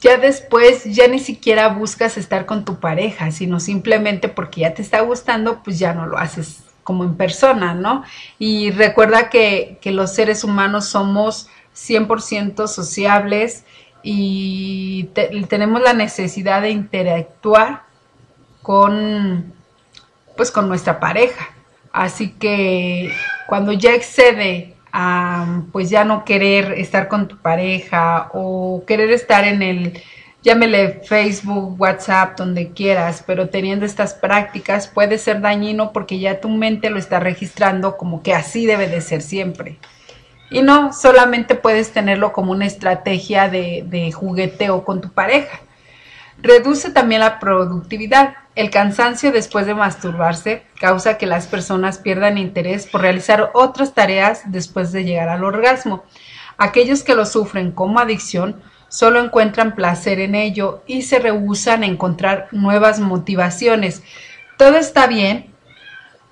ya 0.00 0.16
después 0.16 0.84
ya 0.84 1.08
ni 1.08 1.18
siquiera 1.18 1.68
buscas 1.68 2.16
estar 2.16 2.46
con 2.46 2.64
tu 2.64 2.80
pareja, 2.80 3.30
sino 3.30 3.60
simplemente 3.60 4.28
porque 4.28 4.62
ya 4.62 4.74
te 4.74 4.82
está 4.82 5.00
gustando, 5.00 5.62
pues 5.62 5.78
ya 5.78 5.92
no 5.92 6.06
lo 6.06 6.18
haces 6.18 6.62
como 6.82 7.04
en 7.04 7.16
persona, 7.16 7.74
¿no? 7.74 8.04
Y 8.38 8.70
recuerda 8.70 9.28
que, 9.28 9.78
los 9.84 10.14
seres 10.14 10.42
humanos 10.42 10.86
somos 10.86 11.48
100% 11.74 12.66
sociables 12.66 13.64
y 14.02 15.10
tenemos 15.48 15.82
la 15.82 15.92
necesidad 15.92 16.62
de 16.62 16.70
interactuar 16.70 17.82
con, 18.62 19.52
pues, 20.36 20.50
con 20.50 20.68
nuestra 20.68 20.98
pareja. 20.98 21.50
Así 21.92 22.30
que 22.30 23.12
cuando 23.46 23.72
ya 23.72 23.94
excede 23.94 24.74
pues 25.72 25.90
ya 25.90 26.04
no 26.04 26.24
querer 26.24 26.72
estar 26.72 27.08
con 27.08 27.28
tu 27.28 27.38
pareja 27.38 28.30
o 28.32 28.84
querer 28.86 29.10
estar 29.10 29.44
en 29.44 29.62
el, 29.62 30.02
llámele 30.42 31.00
Facebook, 31.04 31.80
WhatsApp, 31.80 32.38
donde 32.38 32.70
quieras, 32.70 33.22
pero 33.26 33.48
teniendo 33.48 33.86
estas 33.86 34.14
prácticas 34.14 34.88
puede 34.88 35.18
ser 35.18 35.40
dañino 35.40 35.92
porque 35.92 36.18
ya 36.18 36.40
tu 36.40 36.48
mente 36.48 36.90
lo 36.90 36.98
está 36.98 37.20
registrando 37.20 37.96
como 37.96 38.22
que 38.22 38.34
así 38.34 38.66
debe 38.66 38.88
de 38.88 39.00
ser 39.00 39.22
siempre. 39.22 39.78
Y 40.50 40.62
no, 40.62 40.92
solamente 40.92 41.54
puedes 41.54 41.92
tenerlo 41.92 42.32
como 42.32 42.50
una 42.52 42.66
estrategia 42.66 43.48
de, 43.48 43.84
de 43.86 44.10
jugueteo 44.10 44.84
con 44.84 45.00
tu 45.00 45.10
pareja. 45.10 45.60
Reduce 46.42 46.90
también 46.90 47.20
la 47.20 47.38
productividad. 47.38 48.34
El 48.56 48.70
cansancio 48.70 49.30
después 49.30 49.66
de 49.66 49.74
masturbarse 49.74 50.64
causa 50.80 51.18
que 51.18 51.26
las 51.26 51.46
personas 51.46 51.98
pierdan 51.98 52.38
interés 52.38 52.86
por 52.86 53.02
realizar 53.02 53.50
otras 53.54 53.94
tareas 53.94 54.42
después 54.46 54.92
de 54.92 55.04
llegar 55.04 55.28
al 55.28 55.44
orgasmo. 55.44 56.04
Aquellos 56.58 57.02
que 57.02 57.14
lo 57.14 57.26
sufren 57.26 57.72
como 57.72 58.00
adicción 58.00 58.60
solo 58.88 59.22
encuentran 59.22 59.74
placer 59.74 60.18
en 60.20 60.34
ello 60.34 60.82
y 60.86 61.02
se 61.02 61.20
rehusan 61.20 61.82
a 61.82 61.86
encontrar 61.86 62.48
nuevas 62.50 63.00
motivaciones. 63.00 64.02
Todo 64.58 64.76
está 64.76 65.06
bien 65.06 65.54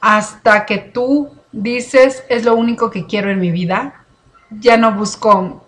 hasta 0.01 0.67
que 0.67 0.79
tú 0.79 1.31
dices 1.53 2.25
es 2.29 2.45
lo 2.45 2.55
único 2.55 2.91
que 2.91 3.07
quiero 3.07 3.31
en 3.31 3.41
mi 3.41 3.51
vida. 3.51 4.05
Ya 4.51 4.77
no 4.77 4.93
busco 4.93 5.65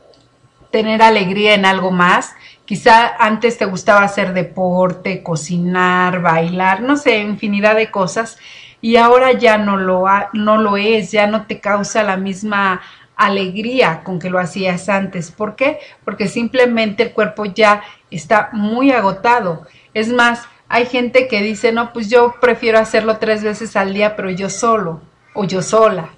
tener 0.71 1.03
alegría 1.03 1.55
en 1.55 1.65
algo 1.65 1.91
más. 1.91 2.35
Quizá 2.71 3.17
antes 3.19 3.59
te 3.59 3.65
gustaba 3.65 4.05
hacer 4.05 4.33
deporte, 4.33 5.25
cocinar, 5.25 6.23
bailar, 6.23 6.83
no 6.83 6.97
sé, 6.97 7.19
infinidad 7.19 7.75
de 7.75 7.91
cosas. 7.91 8.39
Y 8.81 8.95
ahora 8.95 9.33
ya 9.33 9.59
no 9.59 9.77
lo, 9.77 10.05
no 10.35 10.57
lo 10.57 10.77
es, 10.77 11.11
ya 11.11 11.27
no 11.27 11.49
te 11.49 11.59
causa 11.59 12.05
la 12.05 12.17
misma 12.17 12.81
alegría 13.17 14.05
con 14.05 14.21
que 14.21 14.31
lo 14.31 14.39
hacías 14.39 14.89
antes. 14.89 15.33
¿Por 15.33 15.57
qué? 15.57 15.81
Porque 16.05 16.29
simplemente 16.29 17.03
el 17.03 17.13
cuerpo 17.13 17.45
ya 17.45 17.83
está 18.09 18.51
muy 18.53 18.93
agotado. 18.93 19.67
Es 19.93 20.13
más, 20.13 20.45
hay 20.69 20.87
gente 20.87 21.27
que 21.27 21.43
dice, 21.43 21.73
no, 21.73 21.93
pues 21.93 22.09
yo 22.09 22.37
prefiero 22.41 22.79
hacerlo 22.79 23.17
tres 23.17 23.43
veces 23.43 23.75
al 23.75 23.95
día, 23.95 24.15
pero 24.15 24.31
yo 24.31 24.49
solo 24.49 25.01
o 25.35 25.43
yo 25.43 25.61
sola. 25.61 26.11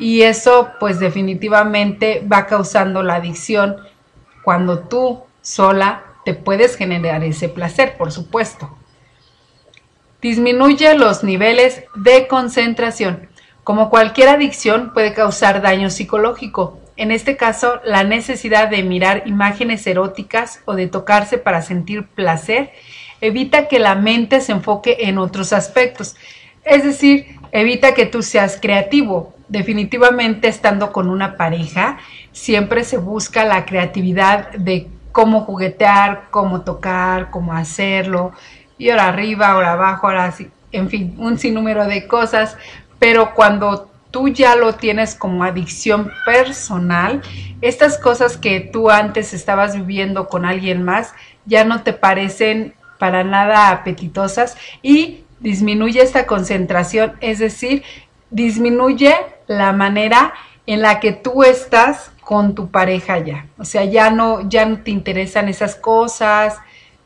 Y 0.00 0.22
eso 0.22 0.72
pues 0.80 0.98
definitivamente 0.98 2.26
va 2.26 2.46
causando 2.46 3.04
la 3.04 3.14
adicción 3.14 3.76
cuando 4.42 4.80
tú 4.80 5.26
sola 5.42 6.04
te 6.24 6.34
puedes 6.34 6.76
generar 6.76 7.22
ese 7.24 7.48
placer, 7.48 7.96
por 7.96 8.12
supuesto. 8.12 8.76
Disminuye 10.22 10.94
los 10.94 11.24
niveles 11.24 11.82
de 11.96 12.28
concentración. 12.28 13.28
Como 13.64 13.90
cualquier 13.90 14.28
adicción 14.28 14.92
puede 14.92 15.14
causar 15.14 15.62
daño 15.62 15.90
psicológico. 15.90 16.78
En 16.96 17.10
este 17.10 17.36
caso, 17.36 17.80
la 17.84 18.04
necesidad 18.04 18.68
de 18.68 18.82
mirar 18.82 19.24
imágenes 19.26 19.86
eróticas 19.86 20.60
o 20.64 20.74
de 20.74 20.86
tocarse 20.86 21.38
para 21.38 21.62
sentir 21.62 22.06
placer 22.06 22.70
evita 23.20 23.68
que 23.68 23.78
la 23.78 23.94
mente 23.94 24.40
se 24.40 24.52
enfoque 24.52 24.96
en 25.00 25.18
otros 25.18 25.52
aspectos. 25.52 26.16
Es 26.64 26.84
decir, 26.84 27.38
evita 27.50 27.94
que 27.94 28.06
tú 28.06 28.22
seas 28.22 28.58
creativo. 28.60 29.34
Definitivamente 29.48 30.48
estando 30.48 30.92
con 30.92 31.08
una 31.08 31.36
pareja, 31.36 31.98
siempre 32.32 32.84
se 32.84 32.96
busca 32.96 33.44
la 33.44 33.64
creatividad 33.64 34.50
de 34.52 34.88
cómo 35.12 35.42
juguetear, 35.42 36.24
cómo 36.30 36.62
tocar, 36.62 37.30
cómo 37.30 37.52
hacerlo, 37.52 38.32
y 38.78 38.90
ahora 38.90 39.08
arriba, 39.08 39.48
ahora 39.48 39.72
abajo, 39.72 40.06
ahora 40.06 40.24
así, 40.24 40.50
en 40.72 40.88
fin, 40.88 41.14
un 41.18 41.38
sinnúmero 41.38 41.86
de 41.86 42.08
cosas, 42.08 42.56
pero 42.98 43.34
cuando 43.34 43.90
tú 44.10 44.28
ya 44.28 44.56
lo 44.56 44.74
tienes 44.74 45.14
como 45.14 45.44
adicción 45.44 46.10
personal, 46.24 47.22
estas 47.60 47.98
cosas 47.98 48.36
que 48.36 48.60
tú 48.60 48.90
antes 48.90 49.32
estabas 49.34 49.74
viviendo 49.74 50.28
con 50.28 50.44
alguien 50.44 50.82
más 50.82 51.14
ya 51.46 51.64
no 51.64 51.82
te 51.82 51.92
parecen 51.92 52.74
para 52.98 53.24
nada 53.24 53.70
apetitosas 53.70 54.56
y 54.82 55.24
disminuye 55.40 56.00
esta 56.00 56.26
concentración, 56.26 57.14
es 57.20 57.40
decir, 57.40 57.82
disminuye 58.30 59.14
la 59.48 59.72
manera 59.72 60.32
en 60.66 60.82
la 60.82 61.00
que 61.00 61.12
tú 61.12 61.42
estás 61.42 62.11
con 62.22 62.54
tu 62.54 62.70
pareja 62.70 63.18
ya. 63.18 63.46
O 63.58 63.64
sea, 63.64 63.84
ya 63.84 64.10
no, 64.10 64.48
ya 64.48 64.64
no 64.64 64.78
te 64.78 64.90
interesan 64.90 65.48
esas 65.48 65.76
cosas, 65.76 66.56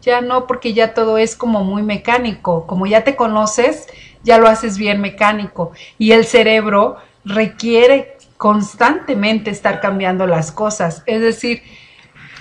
ya 0.00 0.20
no, 0.20 0.46
porque 0.46 0.72
ya 0.72 0.94
todo 0.94 1.18
es 1.18 1.34
como 1.34 1.64
muy 1.64 1.82
mecánico. 1.82 2.66
Como 2.66 2.86
ya 2.86 3.02
te 3.02 3.16
conoces, 3.16 3.88
ya 4.22 4.38
lo 4.38 4.46
haces 4.46 4.78
bien 4.78 5.00
mecánico. 5.00 5.72
Y 5.98 6.12
el 6.12 6.24
cerebro 6.24 6.96
requiere 7.24 8.16
constantemente 8.36 9.50
estar 9.50 9.80
cambiando 9.80 10.26
las 10.26 10.52
cosas. 10.52 11.02
Es 11.06 11.20
decir, 11.20 11.62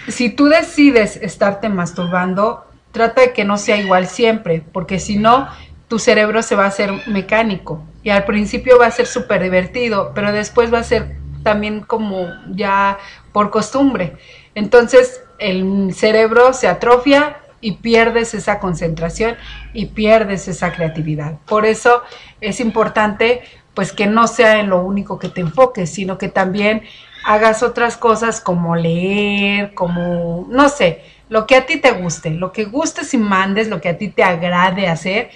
si 0.07 0.29
tú 0.29 0.45
decides 0.45 1.17
estarte 1.17 1.69
masturbando, 1.69 2.65
trata 2.91 3.21
de 3.21 3.33
que 3.33 3.45
no 3.45 3.57
sea 3.57 3.77
igual 3.77 4.07
siempre, 4.07 4.63
porque 4.71 4.99
si 4.99 5.17
no, 5.17 5.47
tu 5.87 5.99
cerebro 5.99 6.43
se 6.43 6.55
va 6.55 6.65
a 6.65 6.67
hacer 6.67 6.91
mecánico 7.07 7.83
y 8.03 8.09
al 8.09 8.25
principio 8.25 8.77
va 8.77 8.87
a 8.87 8.91
ser 8.91 9.07
súper 9.07 9.41
divertido, 9.41 10.11
pero 10.13 10.31
después 10.31 10.73
va 10.73 10.79
a 10.79 10.83
ser 10.83 11.17
también 11.45 11.81
como 11.81 12.27
ya 12.49 12.97
por 13.31 13.51
costumbre. 13.51 14.17
Entonces 14.55 15.21
el 15.37 15.93
cerebro 15.93 16.51
se 16.53 16.67
atrofia 16.67 17.37
y 17.61 17.73
pierdes 17.73 18.33
esa 18.33 18.59
concentración 18.59 19.35
y 19.73 19.85
pierdes 19.85 20.47
esa 20.47 20.73
creatividad. 20.73 21.37
Por 21.45 21.65
eso 21.65 22.01
es 22.41 22.59
importante 22.59 23.43
pues 23.75 23.91
que 23.91 24.07
no 24.07 24.27
sea 24.27 24.59
en 24.59 24.69
lo 24.69 24.81
único 24.83 25.19
que 25.19 25.29
te 25.29 25.41
enfoques, 25.41 25.91
sino 25.91 26.17
que 26.17 26.29
también 26.29 26.81
hagas 27.25 27.61
otras 27.61 27.95
cosas 27.95 28.41
como 28.41 28.75
leer, 28.75 29.73
como, 29.75 30.47
no 30.49 30.69
sé, 30.69 31.03
lo 31.29 31.45
que 31.45 31.55
a 31.57 31.65
ti 31.65 31.77
te 31.77 31.91
guste, 31.91 32.31
lo 32.31 32.51
que 32.51 32.65
gustes 32.65 33.13
y 33.13 33.17
mandes, 33.17 33.67
lo 33.67 33.81
que 33.81 33.89
a 33.89 33.97
ti 33.97 34.09
te 34.09 34.23
agrade 34.23 34.87
hacer, 34.87 35.29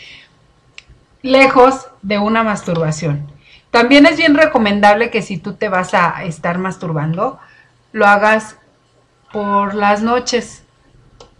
lejos 1.21 1.87
de 2.01 2.17
una 2.17 2.43
masturbación. 2.43 3.38
También 3.71 4.05
es 4.05 4.17
bien 4.17 4.35
recomendable 4.35 5.11
que 5.11 5.21
si 5.21 5.37
tú 5.37 5.53
te 5.53 5.69
vas 5.69 5.93
a 5.93 6.23
estar 6.23 6.57
masturbando, 6.57 7.39
lo 7.91 8.07
hagas 8.07 8.57
por 9.31 9.75
las 9.75 10.01
noches. 10.01 10.63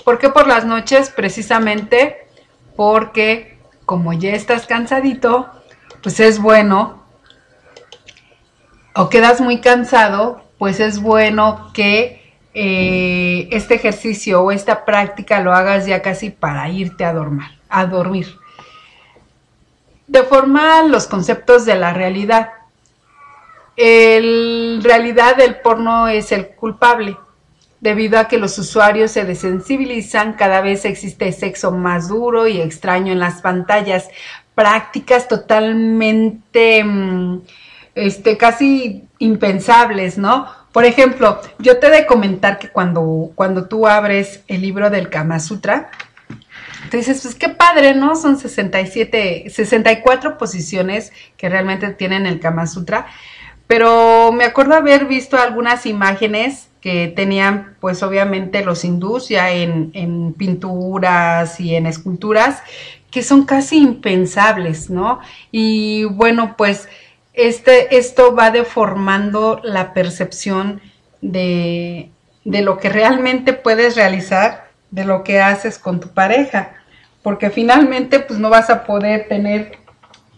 ¿Por 0.05 0.19
qué 0.19 0.29
por 0.29 0.47
las 0.47 0.65
noches? 0.65 1.09
Precisamente 1.09 2.27
porque 2.75 3.59
como 3.85 4.13
ya 4.13 4.31
estás 4.31 4.67
cansadito, 4.67 5.49
pues 6.03 6.19
es 6.19 6.39
bueno, 6.39 7.03
o 8.95 9.09
quedas 9.09 9.41
muy 9.41 9.59
cansado, 9.59 10.43
pues 10.57 10.79
es 10.79 11.01
bueno 11.01 11.71
que 11.73 12.35
eh, 12.53 13.47
este 13.51 13.75
ejercicio 13.75 14.43
o 14.43 14.51
esta 14.51 14.85
práctica 14.85 15.41
lo 15.41 15.53
hagas 15.53 15.85
ya 15.85 16.01
casi 16.01 16.29
para 16.29 16.69
irte 16.69 17.05
a 17.05 17.13
dormir. 17.13 17.47
A 17.69 17.85
dormir. 17.85 18.27
Deforma 20.09 20.81
los 20.81 21.05
conceptos 21.05 21.67
de 21.67 21.75
la 21.75 21.93
realidad. 21.93 22.49
En 23.77 24.81
realidad 24.81 25.39
el 25.39 25.57
porno 25.57 26.07
es 26.07 26.31
el 26.31 26.47
culpable. 26.47 27.15
Debido 27.79 28.17
a 28.17 28.27
que 28.27 28.39
los 28.39 28.57
usuarios 28.57 29.11
se 29.11 29.23
desensibilizan, 29.23 30.33
cada 30.33 30.61
vez 30.61 30.83
existe 30.85 31.31
sexo 31.31 31.71
más 31.71 32.09
duro 32.09 32.47
y 32.47 32.59
extraño 32.59 33.13
en 33.13 33.19
las 33.19 33.41
pantallas. 33.41 34.09
Prácticas 34.55 35.27
totalmente, 35.27 36.83
mm, 36.83 37.41
este, 37.93 38.35
casi 38.35 39.07
impensables, 39.19 40.17
¿no? 40.17 40.47
Por 40.71 40.85
ejemplo, 40.85 41.39
yo 41.59 41.77
te 41.77 41.87
he 41.87 41.91
de 41.91 42.05
comentar 42.07 42.57
que 42.57 42.69
cuando, 42.69 43.31
cuando 43.35 43.67
tú 43.67 43.87
abres 43.87 44.43
el 44.47 44.61
libro 44.61 44.89
del 44.89 45.09
Kama 45.09 45.39
Sutra, 45.39 45.91
dices, 46.91 47.21
pues 47.21 47.35
qué 47.35 47.49
padre, 47.49 47.95
¿no? 47.95 48.15
Son 48.15 48.37
67, 48.37 49.45
64 49.49 50.37
posiciones 50.37 51.11
que 51.37 51.49
realmente 51.49 51.89
tienen 51.89 52.25
el 52.25 52.39
Kama 52.39 52.67
Sutra, 52.67 53.07
pero 53.67 54.31
me 54.31 54.45
acuerdo 54.45 54.73
haber 54.73 55.05
visto 55.05 55.37
algunas 55.37 55.85
imágenes 55.85 56.69
que 56.81 57.07
tenían, 57.07 57.75
pues 57.79 58.01
obviamente 58.03 58.63
los 58.63 58.83
hindús 58.85 59.29
ya 59.29 59.51
en, 59.51 59.91
en 59.93 60.33
pinturas 60.33 61.59
y 61.59 61.75
en 61.75 61.85
esculturas, 61.85 62.63
que 63.11 63.21
son 63.21 63.45
casi 63.45 63.77
impensables, 63.77 64.89
¿no? 64.89 65.19
Y 65.51 66.05
bueno, 66.05 66.55
pues 66.57 66.87
este, 67.33 67.97
esto 67.97 68.35
va 68.35 68.51
deformando 68.51 69.61
la 69.63 69.93
percepción 69.93 70.81
de, 71.21 72.09
de 72.45 72.61
lo 72.61 72.77
que 72.77 72.89
realmente 72.89 73.53
puedes 73.53 73.95
realizar, 73.95 74.68
de 74.91 75.05
lo 75.05 75.23
que 75.23 75.41
haces 75.41 75.77
con 75.77 75.99
tu 75.99 76.09
pareja, 76.09 76.71
porque 77.21 77.49
finalmente 77.49 78.19
pues 78.19 78.39
no 78.39 78.49
vas 78.49 78.69
a 78.69 78.83
poder 78.83 79.27
tener, 79.27 79.77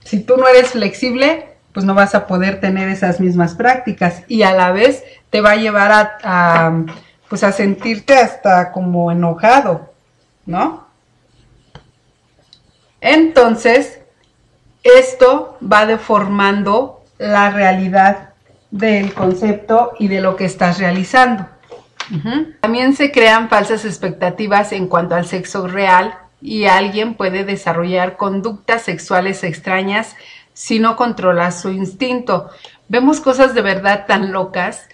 si 0.04 0.20
tú 0.20 0.38
no 0.38 0.48
eres 0.48 0.72
flexible, 0.72 1.48
pues 1.74 1.86
no 1.86 1.94
vas 1.94 2.16
a 2.16 2.28
poder 2.28 2.60
tener 2.60 2.90
esas 2.90 3.20
mismas 3.20 3.56
prácticas 3.56 4.24
y 4.28 4.44
a 4.44 4.54
la 4.54 4.72
vez 4.72 5.04
te 5.30 5.42
va 5.42 5.52
a 5.52 5.56
llevar 5.56 5.92
a, 5.92 6.18
a 6.24 6.86
pues 7.30 7.46
a 7.46 7.54
sentirte 7.54 8.14
hasta 8.14 8.74
como 8.74 9.10
enojado, 9.10 9.94
¿no? 10.46 10.86
Entonces, 13.00 14.02
esto 14.84 15.58
va 15.62 15.86
deformando 15.86 17.06
la 17.18 17.50
realidad 17.52 18.34
del 18.70 19.14
concepto 19.14 19.94
y 19.98 20.10
de 20.10 20.22
lo 20.22 20.36
que 20.36 20.44
estás 20.44 20.78
realizando. 20.80 21.48
También 22.60 22.96
se 22.96 23.12
crean 23.12 23.50
falsas 23.50 23.86
expectativas 23.86 24.72
en 24.74 24.88
cuanto 24.88 25.16
al 25.16 25.26
sexo 25.26 25.68
real 25.68 26.18
y 26.42 26.66
alguien 26.66 27.14
puede 27.14 27.46
desarrollar 27.46 28.18
conductas 28.18 28.82
sexuales 28.82 29.44
extrañas 29.44 30.16
si 30.54 30.80
no 30.80 30.96
controla 30.96 31.52
su 31.52 31.70
instinto. 31.70 32.50
Vemos 32.90 33.22
cosas 33.22 33.54
de 33.54 33.62
verdad 33.62 34.06
tan 34.08 34.32
locas, 34.32 34.90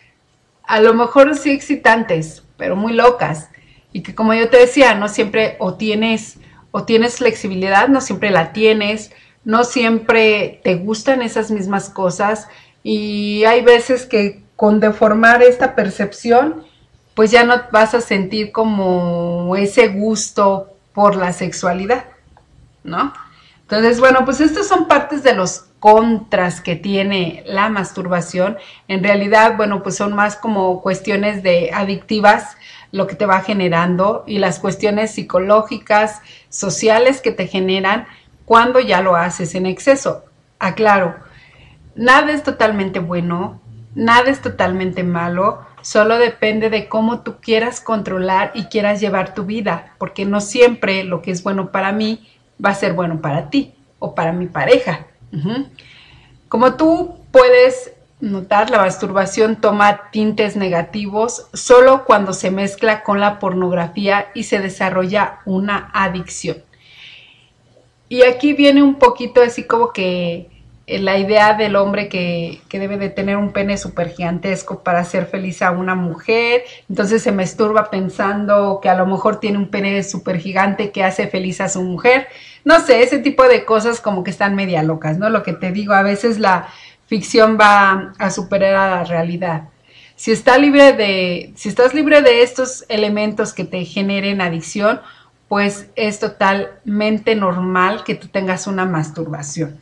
a 0.64 0.80
lo 0.80 0.94
mejor 0.94 1.36
sí 1.36 1.52
excitantes, 1.52 2.44
pero 2.58 2.76
muy 2.76 2.94
locas. 2.94 3.50
Y 3.92 4.04
que 4.04 4.14
como 4.14 4.34
yo 4.34 4.50
te 4.50 4.58
decía, 4.58 4.94
no 4.94 5.08
siempre 5.08 5.56
o 5.60 5.76
tienes 5.76 6.40
o 6.72 6.84
tienes 6.84 7.18
flexibilidad, 7.18 7.88
no 7.88 8.02
siempre 8.02 8.30
la 8.30 8.54
tienes, 8.54 9.12
no 9.44 9.64
siempre 9.64 10.60
te 10.64 10.76
gustan 10.76 11.22
esas 11.22 11.50
mismas 11.50 11.90
cosas 11.90 12.50
y 12.84 13.46
hay 13.46 13.62
veces 13.62 14.06
que 14.06 14.44
con 14.56 14.80
deformar 14.80 15.42
esta 15.42 15.74
percepción, 15.74 16.67
pues 17.18 17.32
ya 17.32 17.44
no 17.44 17.56
vas 17.72 17.96
a 17.96 18.02
sentir 18.02 18.52
como 18.52 19.56
ese 19.56 19.88
gusto 19.88 20.70
por 20.94 21.16
la 21.16 21.34
sexualidad, 21.34 22.06
¿no? 22.84 23.12
Entonces, 23.62 24.00
bueno, 24.00 24.24
pues 24.24 24.40
estos 24.40 24.68
son 24.68 24.88
partes 24.88 25.24
de 25.24 25.34
los 25.34 25.66
contras 25.80 26.62
que 26.62 26.76
tiene 26.76 27.44
la 27.48 27.70
masturbación, 27.70 28.58
en 28.88 29.04
realidad, 29.04 29.58
bueno, 29.58 29.82
pues 29.82 29.96
son 29.96 30.14
más 30.14 30.36
como 30.36 30.84
cuestiones 30.84 31.42
de 31.42 31.72
adictivas 31.74 32.56
lo 32.92 33.08
que 33.08 33.16
te 33.16 33.26
va 33.26 33.42
generando 33.42 34.24
y 34.28 34.38
las 34.38 34.60
cuestiones 34.60 35.10
psicológicas, 35.10 36.22
sociales 36.50 37.20
que 37.20 37.32
te 37.32 37.48
generan 37.48 38.06
cuando 38.46 38.80
ya 38.80 39.02
lo 39.02 39.16
haces 39.16 39.56
en 39.56 39.66
exceso. 39.66 40.24
Aclaro, 40.60 41.16
nada 41.96 42.32
es 42.32 42.44
totalmente 42.44 43.00
bueno, 43.00 43.60
nada 43.96 44.30
es 44.30 44.40
totalmente 44.40 45.02
malo, 45.02 45.66
solo 45.88 46.18
depende 46.18 46.70
de 46.70 46.90
cómo 46.90 47.22
tú 47.22 47.38
quieras 47.40 47.80
controlar 47.80 48.52
y 48.54 48.66
quieras 48.66 49.00
llevar 49.00 49.34
tu 49.34 49.46
vida, 49.46 49.94
porque 49.98 50.26
no 50.26 50.42
siempre 50.42 51.06
lo 51.06 51.22
que 51.22 51.32
es 51.32 51.44
bueno 51.44 51.72
para 51.72 51.94
mí 51.94 52.28
va 52.64 52.72
a 52.72 52.76
ser 52.76 52.92
bueno 52.92 53.22
para 53.22 53.50
ti 53.50 53.74
o 53.98 54.14
para 54.14 54.34
mi 54.34 54.48
pareja. 54.48 55.08
Como 56.50 56.74
tú 56.74 57.16
puedes 57.32 57.94
notar, 58.20 58.70
la 58.70 58.80
masturbación 58.80 59.62
toma 59.62 60.12
tintes 60.12 60.58
negativos 60.58 61.48
solo 61.54 62.04
cuando 62.04 62.34
se 62.34 62.52
mezcla 62.52 63.02
con 63.02 63.22
la 63.22 63.40
pornografía 63.40 64.28
y 64.34 64.44
se 64.44 64.60
desarrolla 64.60 65.40
una 65.46 65.90
adicción. 65.94 66.58
Y 68.10 68.24
aquí 68.24 68.52
viene 68.52 68.84
un 68.84 68.96
poquito 68.96 69.42
así 69.42 69.64
como 69.64 69.94
que 69.94 70.50
la 70.88 71.18
idea 71.18 71.54
del 71.54 71.76
hombre 71.76 72.08
que, 72.08 72.62
debe 72.72 72.98
de 72.98 73.10
tener 73.10 73.36
un 73.36 73.52
pene 73.52 73.78
súper 73.78 74.10
gigantesco 74.10 74.84
para 74.84 75.00
hacer 75.00 75.26
feliz 75.26 75.62
a 75.62 75.72
una 75.72 75.96
mujer, 75.96 76.64
entonces 76.88 77.22
se 77.22 77.34
masturba 77.34 77.90
pensando 77.90 78.80
que 78.82 78.88
a 78.88 78.96
lo 78.96 79.06
mejor 79.06 79.42
tiene 79.42 79.58
un 79.58 79.68
pene 79.68 80.02
súper 80.04 80.40
gigante 80.40 80.92
que 80.92 81.04
hace 81.04 81.28
feliz 81.28 81.60
a 81.60 81.68
su 81.68 81.84
mujer, 81.84 82.28
no 82.64 82.80
sé, 82.80 83.04
ese 83.04 83.20
tipo 83.20 83.44
de 83.44 83.66
cosas 83.66 84.00
como 84.00 84.24
que 84.24 84.32
están 84.32 84.56
media 84.56 84.82
locas, 84.82 85.18
¿no? 85.18 85.30
Lo 85.30 85.44
que 85.44 85.54
te 85.54 85.74
digo, 85.74 85.94
a 85.94 86.04
veces 86.04 86.40
la 86.40 86.70
ficción 87.08 87.58
va 87.60 88.14
a 88.18 88.30
superar 88.32 88.76
a 88.76 88.96
la 88.96 89.04
realidad. 89.04 89.64
Si, 90.16 90.34
libre 90.60 90.94
de, 90.94 91.52
si 91.56 91.68
estás 91.68 91.94
libre 91.94 92.22
de 92.22 92.44
estos 92.44 92.86
elementos 92.88 93.54
que 93.54 93.66
te 93.66 93.84
generen 93.84 94.40
adicción, 94.40 95.02
pues 95.50 95.88
es 95.96 96.20
totalmente 96.20 97.36
normal 97.36 98.04
que 98.06 98.16
tú 98.16 98.30
tengas 98.30 98.68
una 98.68 98.86
masturbación. 98.86 99.80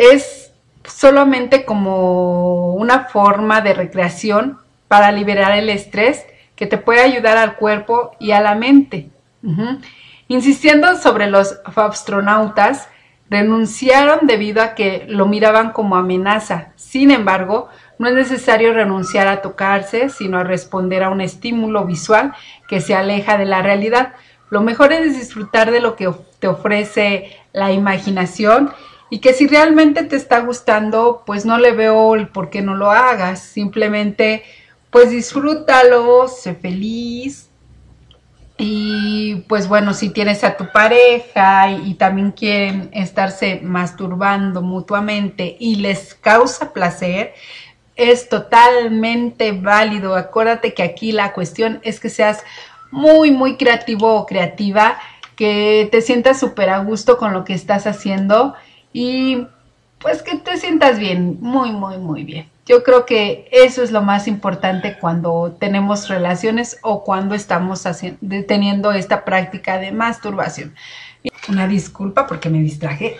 Es 0.00 0.50
solamente 0.82 1.66
como 1.66 2.72
una 2.72 3.04
forma 3.04 3.60
de 3.60 3.74
recreación 3.74 4.56
para 4.88 5.12
liberar 5.12 5.52
el 5.58 5.68
estrés 5.68 6.24
que 6.56 6.64
te 6.64 6.78
puede 6.78 7.02
ayudar 7.02 7.36
al 7.36 7.56
cuerpo 7.56 8.12
y 8.18 8.30
a 8.30 8.40
la 8.40 8.54
mente. 8.54 9.10
Insistiendo 10.26 10.96
sobre 10.96 11.26
los 11.26 11.60
astronautas, 11.76 12.88
renunciaron 13.28 14.26
debido 14.26 14.62
a 14.62 14.74
que 14.74 15.04
lo 15.06 15.26
miraban 15.26 15.72
como 15.72 15.96
amenaza. 15.96 16.68
Sin 16.76 17.10
embargo, 17.10 17.68
no 17.98 18.08
es 18.08 18.14
necesario 18.14 18.72
renunciar 18.72 19.28
a 19.28 19.42
tocarse, 19.42 20.08
sino 20.08 20.38
a 20.38 20.44
responder 20.44 21.02
a 21.02 21.10
un 21.10 21.20
estímulo 21.20 21.84
visual 21.84 22.32
que 22.70 22.80
se 22.80 22.94
aleja 22.94 23.36
de 23.36 23.44
la 23.44 23.60
realidad. 23.60 24.14
Lo 24.48 24.62
mejor 24.62 24.94
es 24.94 25.14
disfrutar 25.18 25.70
de 25.70 25.80
lo 25.80 25.94
que 25.94 26.10
te 26.38 26.48
ofrece 26.48 27.36
la 27.52 27.70
imaginación 27.70 28.70
y 29.10 29.18
que 29.18 29.34
si 29.34 29.46
realmente 29.46 30.04
te 30.04 30.16
está 30.16 30.40
gustando, 30.40 31.22
pues 31.26 31.44
no 31.44 31.58
le 31.58 31.72
veo 31.72 32.14
el 32.14 32.28
por 32.28 32.48
qué 32.48 32.62
no 32.62 32.74
lo 32.74 32.90
hagas. 32.90 33.40
Simplemente, 33.40 34.44
pues 34.90 35.10
disfrútalo, 35.10 36.28
sé 36.28 36.54
feliz, 36.54 37.50
y 38.62 39.36
pues 39.48 39.68
bueno, 39.68 39.94
si 39.94 40.10
tienes 40.10 40.44
a 40.44 40.58
tu 40.58 40.70
pareja 40.70 41.70
y, 41.70 41.94
también 41.94 42.30
quieren 42.32 42.90
estarse 42.92 43.58
masturbando 43.62 44.60
mutuamente 44.60 45.56
y 45.58 45.76
les 45.76 46.14
causa 46.14 46.74
placer, 46.74 47.32
es 47.96 48.28
totalmente 48.28 49.52
válido. 49.52 50.14
Acuérdate 50.14 50.74
que 50.74 50.82
aquí 50.82 51.10
la 51.12 51.32
cuestión 51.32 51.80
es 51.84 52.00
que 52.00 52.10
seas 52.10 52.44
muy, 52.90 53.30
muy 53.30 53.56
creativo 53.56 54.14
o 54.14 54.26
creativa, 54.26 54.98
que 55.36 55.88
te 55.90 56.02
sientas 56.02 56.38
súper 56.38 56.68
a 56.68 56.80
gusto 56.80 57.16
con 57.16 57.32
lo 57.32 57.46
que 57.46 57.54
estás 57.54 57.86
haciendo 57.86 58.54
y 58.92 59.46
pues 60.00 60.22
que 60.22 60.36
te 60.36 60.56
sientas 60.56 60.98
bien, 60.98 61.38
muy, 61.40 61.72
muy, 61.72 61.98
muy 61.98 62.24
bien. 62.24 62.48
Yo 62.66 62.82
creo 62.82 63.04
que 63.04 63.48
eso 63.52 63.82
es 63.82 63.90
lo 63.90 64.00
más 64.00 64.28
importante 64.28 64.96
cuando 64.98 65.56
tenemos 65.58 66.08
relaciones 66.08 66.78
o 66.82 67.04
cuando 67.04 67.34
estamos 67.34 67.84
teniendo 68.46 68.92
esta 68.92 69.24
práctica 69.24 69.78
de 69.78 69.92
masturbación. 69.92 70.74
Una 71.48 71.66
disculpa 71.66 72.26
porque 72.26 72.48
me 72.48 72.60
distraje. 72.60 73.18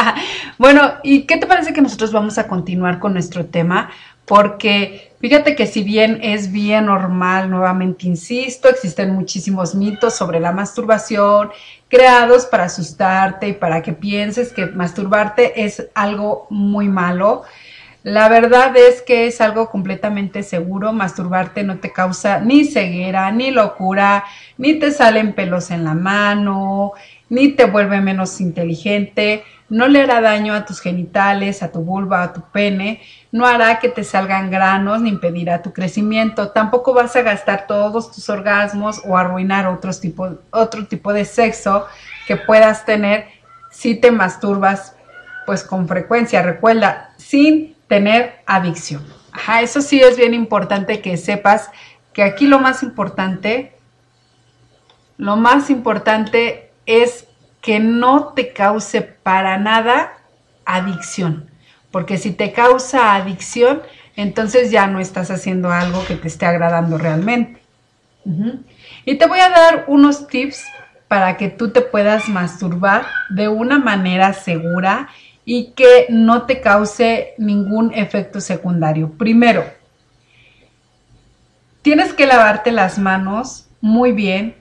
bueno, 0.58 0.94
¿y 1.02 1.22
qué 1.22 1.38
te 1.38 1.46
parece 1.46 1.72
que 1.72 1.80
nosotros 1.80 2.12
vamos 2.12 2.36
a 2.38 2.48
continuar 2.48 2.98
con 2.98 3.12
nuestro 3.12 3.46
tema? 3.46 3.90
Porque 4.26 5.12
fíjate 5.20 5.56
que 5.56 5.66
si 5.66 5.82
bien 5.82 6.18
es 6.22 6.52
bien 6.52 6.86
normal, 6.86 7.48
nuevamente 7.48 8.06
insisto, 8.06 8.68
existen 8.68 9.14
muchísimos 9.14 9.74
mitos 9.74 10.14
sobre 10.14 10.40
la 10.40 10.52
masturbación 10.52 11.50
creados 11.90 12.46
para 12.46 12.64
asustarte 12.64 13.48
y 13.48 13.52
para 13.52 13.82
que 13.82 13.92
pienses 13.92 14.52
que 14.52 14.66
masturbarte 14.66 15.64
es 15.64 15.88
algo 15.94 16.46
muy 16.48 16.88
malo. 16.88 17.42
La 18.02 18.30
verdad 18.30 18.74
es 18.76 19.02
que 19.02 19.26
es 19.26 19.42
algo 19.42 19.68
completamente 19.68 20.42
seguro. 20.42 20.92
Masturbarte 20.92 21.64
no 21.64 21.78
te 21.80 21.92
causa 21.92 22.40
ni 22.40 22.64
ceguera, 22.64 23.30
ni 23.32 23.50
locura, 23.50 24.24
ni 24.56 24.78
te 24.78 24.92
salen 24.92 25.34
pelos 25.34 25.70
en 25.70 25.84
la 25.84 25.94
mano, 25.94 26.92
ni 27.28 27.48
te 27.48 27.66
vuelve 27.66 28.00
menos 28.00 28.40
inteligente. 28.40 29.42
No 29.70 29.88
le 29.88 30.02
hará 30.02 30.20
daño 30.20 30.52
a 30.52 30.66
tus 30.66 30.80
genitales, 30.80 31.62
a 31.62 31.70
tu 31.72 31.80
vulva, 31.80 32.22
a 32.22 32.32
tu 32.32 32.42
pene. 32.42 33.00
No 33.32 33.46
hará 33.46 33.78
que 33.78 33.88
te 33.88 34.04
salgan 34.04 34.50
granos 34.50 35.00
ni 35.00 35.08
impedirá 35.08 35.62
tu 35.62 35.72
crecimiento. 35.72 36.50
Tampoco 36.50 36.92
vas 36.92 37.14
a 37.16 37.22
gastar 37.22 37.66
todos 37.66 38.12
tus 38.12 38.28
orgasmos 38.28 39.00
o 39.06 39.16
arruinar 39.16 39.66
otro 39.68 40.86
tipo 40.86 41.12
de 41.12 41.24
sexo 41.24 41.86
que 42.26 42.36
puedas 42.36 42.84
tener 42.84 43.28
si 43.70 43.94
te 43.94 44.10
masturbas 44.10 44.96
pues 45.46 45.62
con 45.62 45.88
frecuencia. 45.88 46.42
Recuerda, 46.42 47.14
sin 47.16 47.76
tener 47.86 48.40
adicción. 48.46 49.04
Ajá, 49.32 49.62
eso 49.62 49.80
sí 49.80 50.00
es 50.00 50.16
bien 50.16 50.34
importante 50.34 51.00
que 51.00 51.16
sepas 51.16 51.70
que 52.12 52.24
aquí 52.24 52.46
lo 52.46 52.58
más 52.58 52.82
importante, 52.82 53.76
lo 55.16 55.36
más 55.36 55.70
importante 55.70 56.72
es 56.86 57.26
que 57.60 57.80
no 57.80 58.28
te 58.28 58.52
cause 58.52 59.02
para 59.02 59.58
nada 59.58 60.12
adicción. 60.64 61.50
Porque 61.90 62.18
si 62.18 62.30
te 62.30 62.52
causa 62.52 63.14
adicción, 63.14 63.82
entonces 64.16 64.70
ya 64.70 64.86
no 64.86 65.00
estás 65.00 65.30
haciendo 65.30 65.72
algo 65.72 66.04
que 66.06 66.16
te 66.16 66.28
esté 66.28 66.46
agradando 66.46 66.98
realmente. 66.98 67.60
Y 69.04 69.16
te 69.16 69.26
voy 69.26 69.40
a 69.40 69.48
dar 69.48 69.84
unos 69.88 70.28
tips 70.28 70.64
para 71.08 71.36
que 71.36 71.48
tú 71.48 71.70
te 71.70 71.80
puedas 71.80 72.28
masturbar 72.28 73.06
de 73.30 73.48
una 73.48 73.78
manera 73.78 74.32
segura 74.32 75.08
y 75.44 75.72
que 75.72 76.06
no 76.10 76.42
te 76.42 76.60
cause 76.60 77.34
ningún 77.38 77.92
efecto 77.94 78.40
secundario. 78.40 79.10
Primero, 79.18 79.64
tienes 81.82 82.12
que 82.12 82.26
lavarte 82.26 82.70
las 82.70 82.98
manos 82.98 83.66
muy 83.80 84.12
bien, 84.12 84.54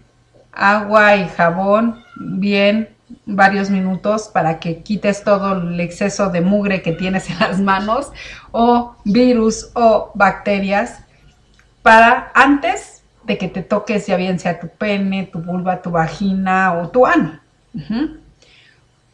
agua 0.52 1.18
y 1.18 1.28
jabón 1.28 2.04
bien 2.20 2.90
varios 3.26 3.70
minutos 3.70 4.30
para 4.32 4.60
que 4.60 4.82
quites 4.82 5.24
todo 5.24 5.54
el 5.54 5.80
exceso 5.80 6.30
de 6.30 6.42
mugre 6.42 6.82
que 6.82 6.92
tienes 6.92 7.30
en 7.30 7.40
las 7.40 7.60
manos 7.60 8.12
o 8.52 8.96
virus 9.04 9.72
o 9.74 10.12
bacterias 10.14 11.00
para 11.82 12.32
antes 12.36 13.04
de 13.24 13.38
que 13.38 13.48
te 13.48 13.64
toques 13.64 14.08
ya 14.08 14.16
bien 14.16 14.40
sea 14.40 14.60
tu 14.60 14.68
pene, 14.68 15.30
tu 15.32 15.40
vulva, 15.40 15.82
tu 15.82 15.92
vagina 15.92 16.74
o 16.74 16.90
tu 16.90 17.06
ano. 17.06 17.40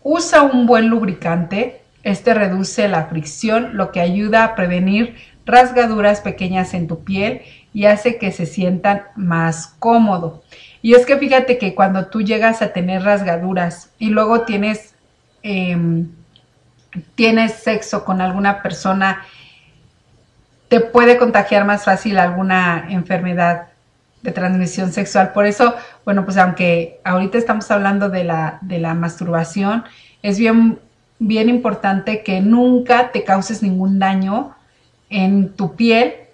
Usa 0.03 0.41
un 0.43 0.65
buen 0.65 0.87
lubricante. 0.87 1.81
Este 2.03 2.33
reduce 2.33 2.87
la 2.87 3.05
fricción, 3.05 3.75
lo 3.75 3.91
que 3.91 3.99
ayuda 3.99 4.43
a 4.43 4.55
prevenir 4.55 5.15
rasgaduras 5.45 6.21
pequeñas 6.21 6.73
en 6.73 6.87
tu 6.87 7.03
piel 7.03 7.41
y 7.73 7.85
hace 7.85 8.17
que 8.17 8.31
se 8.31 8.45
sientan 8.45 9.03
más 9.15 9.67
cómodo. 9.79 10.43
Y 10.85 10.93
es 10.93 11.07
que 11.07 11.17
fíjate 11.17 11.57
que 11.57 11.73
cuando 11.73 12.05
tú 12.09 12.21
llegas 12.21 12.61
a 12.61 12.71
tener 12.71 13.01
rasgaduras 13.01 13.89
y 13.97 14.09
luego 14.09 14.41
tienes, 14.41 14.93
em, 15.41 16.11
tienes 17.15 17.53
sexo 17.53 18.05
con 18.05 18.21
alguna 18.21 18.61
persona, 18.61 19.23
te 20.67 20.81
puede 20.81 21.17
contagiar 21.17 21.65
más 21.65 21.85
fácil 21.85 22.19
alguna 22.19 22.85
enfermedad 22.87 23.69
de 24.21 24.31
transmisión 24.31 24.91
sexual. 24.91 25.31
Por 25.31 25.47
eso, 25.47 25.73
bueno, 26.05 26.23
pues 26.23 26.37
aunque 26.37 26.99
ahorita 27.03 27.39
estamos 27.39 27.71
hablando 27.71 28.09
de 28.09 28.23
la, 28.23 28.59
de 28.61 28.77
la 28.77 28.93
masturbación, 28.93 29.85
es 30.21 30.37
bien, 30.37 30.77
bien 31.17 31.49
importante 31.49 32.21
que 32.21 32.41
nunca 32.41 33.11
te 33.11 33.23
causes 33.23 33.63
ningún 33.63 33.97
daño 33.97 34.55
en 35.09 35.51
tu 35.55 35.75
piel 35.75 36.24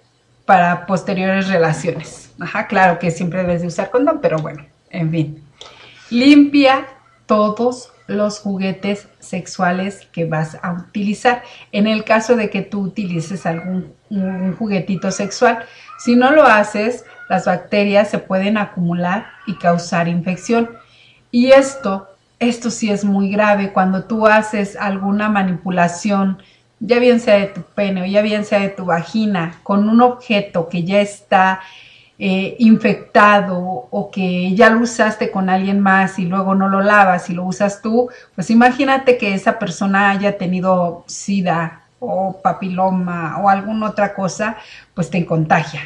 para 0.45 0.85
posteriores 0.85 1.47
relaciones. 1.47 2.33
Ajá, 2.39 2.67
claro 2.67 2.99
que 2.99 3.11
siempre 3.11 3.41
debes 3.41 3.61
de 3.61 3.67
usar 3.67 3.91
condón, 3.91 4.19
pero 4.21 4.37
bueno, 4.37 4.65
en 4.89 5.11
fin. 5.11 5.43
Limpia 6.09 6.87
todos 7.25 7.91
los 8.07 8.39
juguetes 8.39 9.07
sexuales 9.19 10.07
que 10.11 10.25
vas 10.25 10.57
a 10.61 10.73
utilizar. 10.73 11.43
En 11.71 11.87
el 11.87 12.03
caso 12.03 12.35
de 12.35 12.49
que 12.49 12.61
tú 12.61 12.81
utilices 12.81 13.45
algún 13.45 13.93
juguetito 14.57 15.11
sexual, 15.11 15.65
si 15.99 16.15
no 16.15 16.31
lo 16.31 16.43
haces, 16.43 17.05
las 17.29 17.45
bacterias 17.45 18.09
se 18.09 18.19
pueden 18.19 18.57
acumular 18.57 19.27
y 19.47 19.55
causar 19.55 20.07
infección. 20.07 20.71
Y 21.31 21.51
esto, 21.51 22.09
esto 22.39 22.69
sí 22.69 22.91
es 22.91 23.05
muy 23.05 23.31
grave 23.31 23.71
cuando 23.71 24.03
tú 24.03 24.27
haces 24.27 24.75
alguna 24.75 25.29
manipulación, 25.29 26.41
ya 26.82 26.99
bien 26.99 27.19
sea 27.19 27.36
de 27.36 27.47
tu 27.47 27.61
pene 27.61 28.01
o 28.01 28.05
ya 28.05 28.21
bien 28.21 28.43
sea 28.43 28.59
de 28.59 28.69
tu 28.69 28.86
vagina, 28.86 29.59
con 29.63 29.88
un 29.88 30.01
objeto 30.01 30.67
que 30.67 30.84
ya 30.84 30.99
está 30.99 31.61
eh, 32.17 32.55
infectado 32.59 33.57
o 33.89 34.11
que 34.11 34.53
ya 34.55 34.69
lo 34.71 34.82
usaste 34.82 35.32
con 35.32 35.49
alguien 35.49 35.79
más 35.79 36.19
y 36.19 36.25
luego 36.25 36.55
no 36.55 36.67
lo 36.67 36.82
lavas 36.82 37.29
y 37.29 37.34
lo 37.34 37.45
usas 37.45 37.82
tú, 37.82 38.09
pues 38.36 38.49
imagínate 38.49 39.17
que 39.17 39.34
esa 39.34 39.59
persona 39.59 40.09
haya 40.09 40.38
tenido 40.38 41.03
sida 41.07 41.84
o 41.99 42.41
papiloma 42.41 43.38
o 43.39 43.47
alguna 43.47 43.89
otra 43.89 44.15
cosa, 44.15 44.57
pues 44.95 45.11
te 45.11 45.23
contagia. 45.23 45.82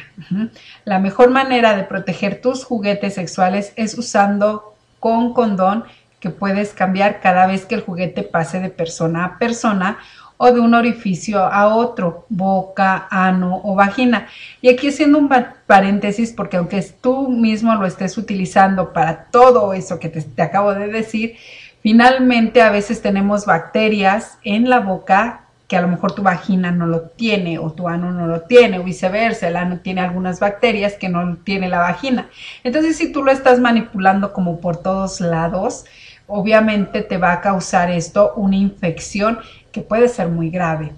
La 0.86 0.98
mejor 0.98 1.30
manera 1.30 1.76
de 1.76 1.84
proteger 1.84 2.40
tus 2.40 2.64
juguetes 2.64 3.14
sexuales 3.14 3.74
es 3.76 3.98
usando 3.98 4.74
con 4.98 5.34
condón 5.34 5.84
que 6.20 6.30
puedes 6.30 6.72
cambiar 6.72 7.20
cada 7.20 7.46
vez 7.46 7.66
que 7.66 7.74
el 7.74 7.82
juguete 7.82 8.22
pase 8.22 8.60
de 8.60 8.70
persona 8.70 9.24
a 9.26 9.38
persona 9.38 9.98
o 10.36 10.52
de 10.52 10.60
un 10.60 10.74
orificio 10.74 11.40
a 11.40 11.74
otro, 11.74 12.26
boca, 12.28 13.06
ano 13.10 13.60
o 13.64 13.74
vagina. 13.74 14.28
Y 14.60 14.68
aquí 14.68 14.88
haciendo 14.88 15.18
un 15.18 15.30
paréntesis, 15.66 16.32
porque 16.32 16.56
aunque 16.56 16.84
tú 17.00 17.28
mismo 17.28 17.74
lo 17.74 17.86
estés 17.86 18.18
utilizando 18.18 18.92
para 18.92 19.24
todo 19.30 19.72
eso 19.72 19.98
que 19.98 20.08
te, 20.08 20.22
te 20.22 20.42
acabo 20.42 20.74
de 20.74 20.88
decir, 20.88 21.36
finalmente 21.82 22.62
a 22.62 22.70
veces 22.70 23.02
tenemos 23.02 23.46
bacterias 23.46 24.38
en 24.42 24.68
la 24.68 24.80
boca 24.80 25.42
que 25.68 25.76
a 25.76 25.82
lo 25.82 25.88
mejor 25.88 26.12
tu 26.12 26.22
vagina 26.22 26.70
no 26.70 26.86
lo 26.86 27.02
tiene 27.02 27.58
o 27.58 27.72
tu 27.72 27.88
ano 27.88 28.12
no 28.12 28.26
lo 28.26 28.42
tiene 28.42 28.78
o 28.78 28.84
viceversa, 28.84 29.48
el 29.48 29.56
ano 29.56 29.80
tiene 29.80 30.00
algunas 30.00 30.38
bacterias 30.38 30.94
que 30.94 31.08
no 31.08 31.38
tiene 31.38 31.68
la 31.68 31.78
vagina. 31.78 32.28
Entonces 32.62 32.96
si 32.96 33.10
tú 33.10 33.24
lo 33.24 33.32
estás 33.32 33.58
manipulando 33.58 34.32
como 34.32 34.60
por 34.60 34.76
todos 34.76 35.20
lados, 35.20 35.84
obviamente 36.26 37.02
te 37.02 37.18
va 37.18 37.32
a 37.32 37.40
causar 37.40 37.90
esto 37.90 38.32
una 38.36 38.56
infección 38.56 39.38
que 39.72 39.80
puede 39.80 40.08
ser 40.08 40.28
muy 40.28 40.50
grave. 40.50 40.92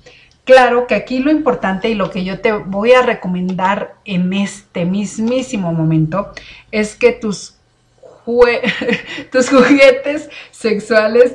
Claro 0.45 0.87
que 0.87 0.95
aquí 0.95 1.19
lo 1.19 1.31
importante 1.31 1.91
y 1.91 1.95
lo 1.95 2.11
que 2.11 2.25
yo 2.25 2.41
te 2.41 2.53
voy 2.53 2.93
a 2.93 3.03
recomendar 3.03 3.97
en 4.07 4.33
este 4.33 4.87
mismísimo 4.87 5.75
momento 5.75 6.33
es 6.71 6.97
que 6.97 7.13
tus, 7.13 7.57
tus 9.33 9.51
juguetes 9.51 10.31
sexuales 10.51 11.35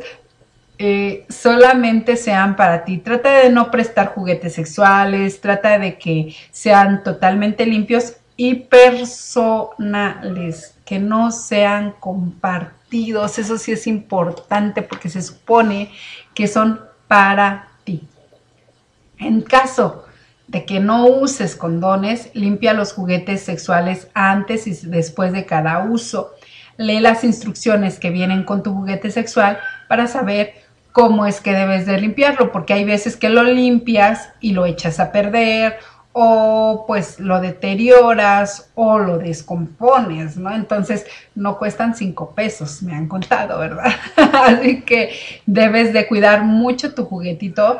eh, 0.79 1.25
solamente 1.29 2.17
sean 2.17 2.55
para 2.55 2.83
ti. 2.83 2.97
Trata 2.97 3.29
de 3.39 3.51
no 3.51 3.69
prestar 3.69 4.15
juguetes 4.15 4.55
sexuales, 4.55 5.39
trata 5.39 5.77
de 5.77 5.99
que 5.99 6.35
sean 6.51 7.03
totalmente 7.03 7.67
limpios 7.67 8.15
y 8.35 8.55
personales, 8.55 10.75
que 10.85 10.97
no 10.99 11.31
sean 11.31 11.93
compartidos. 11.99 12.82
Eso 12.93 13.57
sí 13.57 13.71
es 13.71 13.87
importante 13.87 14.83
porque 14.83 15.09
se 15.09 15.21
supone 15.21 15.91
que 16.35 16.47
son 16.47 16.79
para 17.07 17.69
ti. 17.83 18.07
En 19.17 19.41
caso 19.41 20.05
de 20.47 20.65
que 20.65 20.79
no 20.79 21.07
uses 21.07 21.55
condones, 21.55 22.29
limpia 22.35 22.73
los 22.73 22.93
juguetes 22.93 23.41
sexuales 23.41 24.09
antes 24.13 24.67
y 24.67 24.87
después 24.87 25.31
de 25.31 25.45
cada 25.45 25.85
uso. 25.85 26.33
Lee 26.77 26.99
las 26.99 27.23
instrucciones 27.23 27.97
que 27.97 28.11
vienen 28.11 28.43
con 28.43 28.61
tu 28.61 28.73
juguete 28.73 29.09
sexual 29.09 29.59
para 29.87 30.05
saber 30.07 30.53
cómo 30.91 31.25
es 31.25 31.41
que 31.41 31.53
debes 31.53 31.87
de 31.87 31.99
limpiarlo, 31.99 32.51
porque 32.51 32.73
hay 32.73 32.85
veces 32.85 33.17
que 33.17 33.29
lo 33.29 33.43
limpias 33.43 34.29
y 34.39 34.51
lo 34.51 34.67
echas 34.67 34.99
a 34.99 35.11
perder 35.11 35.79
o 36.13 36.85
pues 36.87 37.19
lo 37.19 37.41
deterioras 37.41 38.71
o 38.75 38.99
lo 38.99 39.17
descompones, 39.17 40.37
¿no? 40.37 40.53
Entonces 40.53 41.05
no 41.33 41.57
cuestan 41.57 41.95
cinco 41.95 42.31
pesos, 42.35 42.83
me 42.83 42.95
han 42.95 43.07
contado, 43.07 43.59
¿verdad? 43.59 43.91
Así 44.15 44.81
que 44.81 45.13
debes 45.47 45.91
de 45.91 46.07
cuidar 46.07 46.43
mucho 46.43 46.93
tu 46.93 47.05
juguetito 47.05 47.79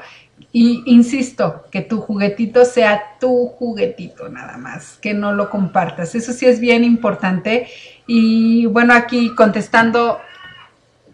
y 0.52 0.84
insisto, 0.86 1.64
que 1.72 1.82
tu 1.82 2.00
juguetito 2.00 2.64
sea 2.66 3.18
tu 3.20 3.48
juguetito 3.48 4.30
nada 4.30 4.58
más, 4.58 4.98
que 5.02 5.14
no 5.14 5.34
lo 5.34 5.50
compartas. 5.50 6.14
Eso 6.14 6.32
sí 6.32 6.46
es 6.46 6.60
bien 6.60 6.84
importante. 6.84 7.68
Y 8.06 8.68
bueno, 8.68 8.94
aquí 8.94 9.34
contestando 9.34 10.20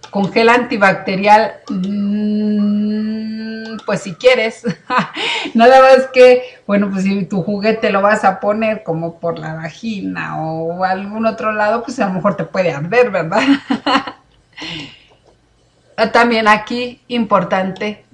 con 0.09 0.31
gel 0.31 0.49
antibacterial, 0.49 1.55
mm, 1.69 3.77
pues 3.85 4.01
si 4.01 4.15
quieres, 4.15 4.63
nada 5.53 5.81
más 5.81 6.07
que, 6.13 6.61
bueno, 6.67 6.89
pues 6.91 7.03
si 7.03 7.25
tu 7.25 7.43
juguete 7.43 7.89
lo 7.89 8.01
vas 8.01 8.23
a 8.23 8.39
poner 8.39 8.83
como 8.83 9.19
por 9.19 9.39
la 9.39 9.55
vagina 9.55 10.41
o 10.41 10.83
algún 10.83 11.25
otro 11.25 11.51
lado, 11.51 11.83
pues 11.83 11.99
a 11.99 12.07
lo 12.07 12.13
mejor 12.13 12.35
te 12.35 12.43
puede 12.43 12.71
arder, 12.71 13.09
¿verdad? 13.09 13.41
También 16.13 16.47
aquí, 16.47 17.01
importante, 17.07 18.05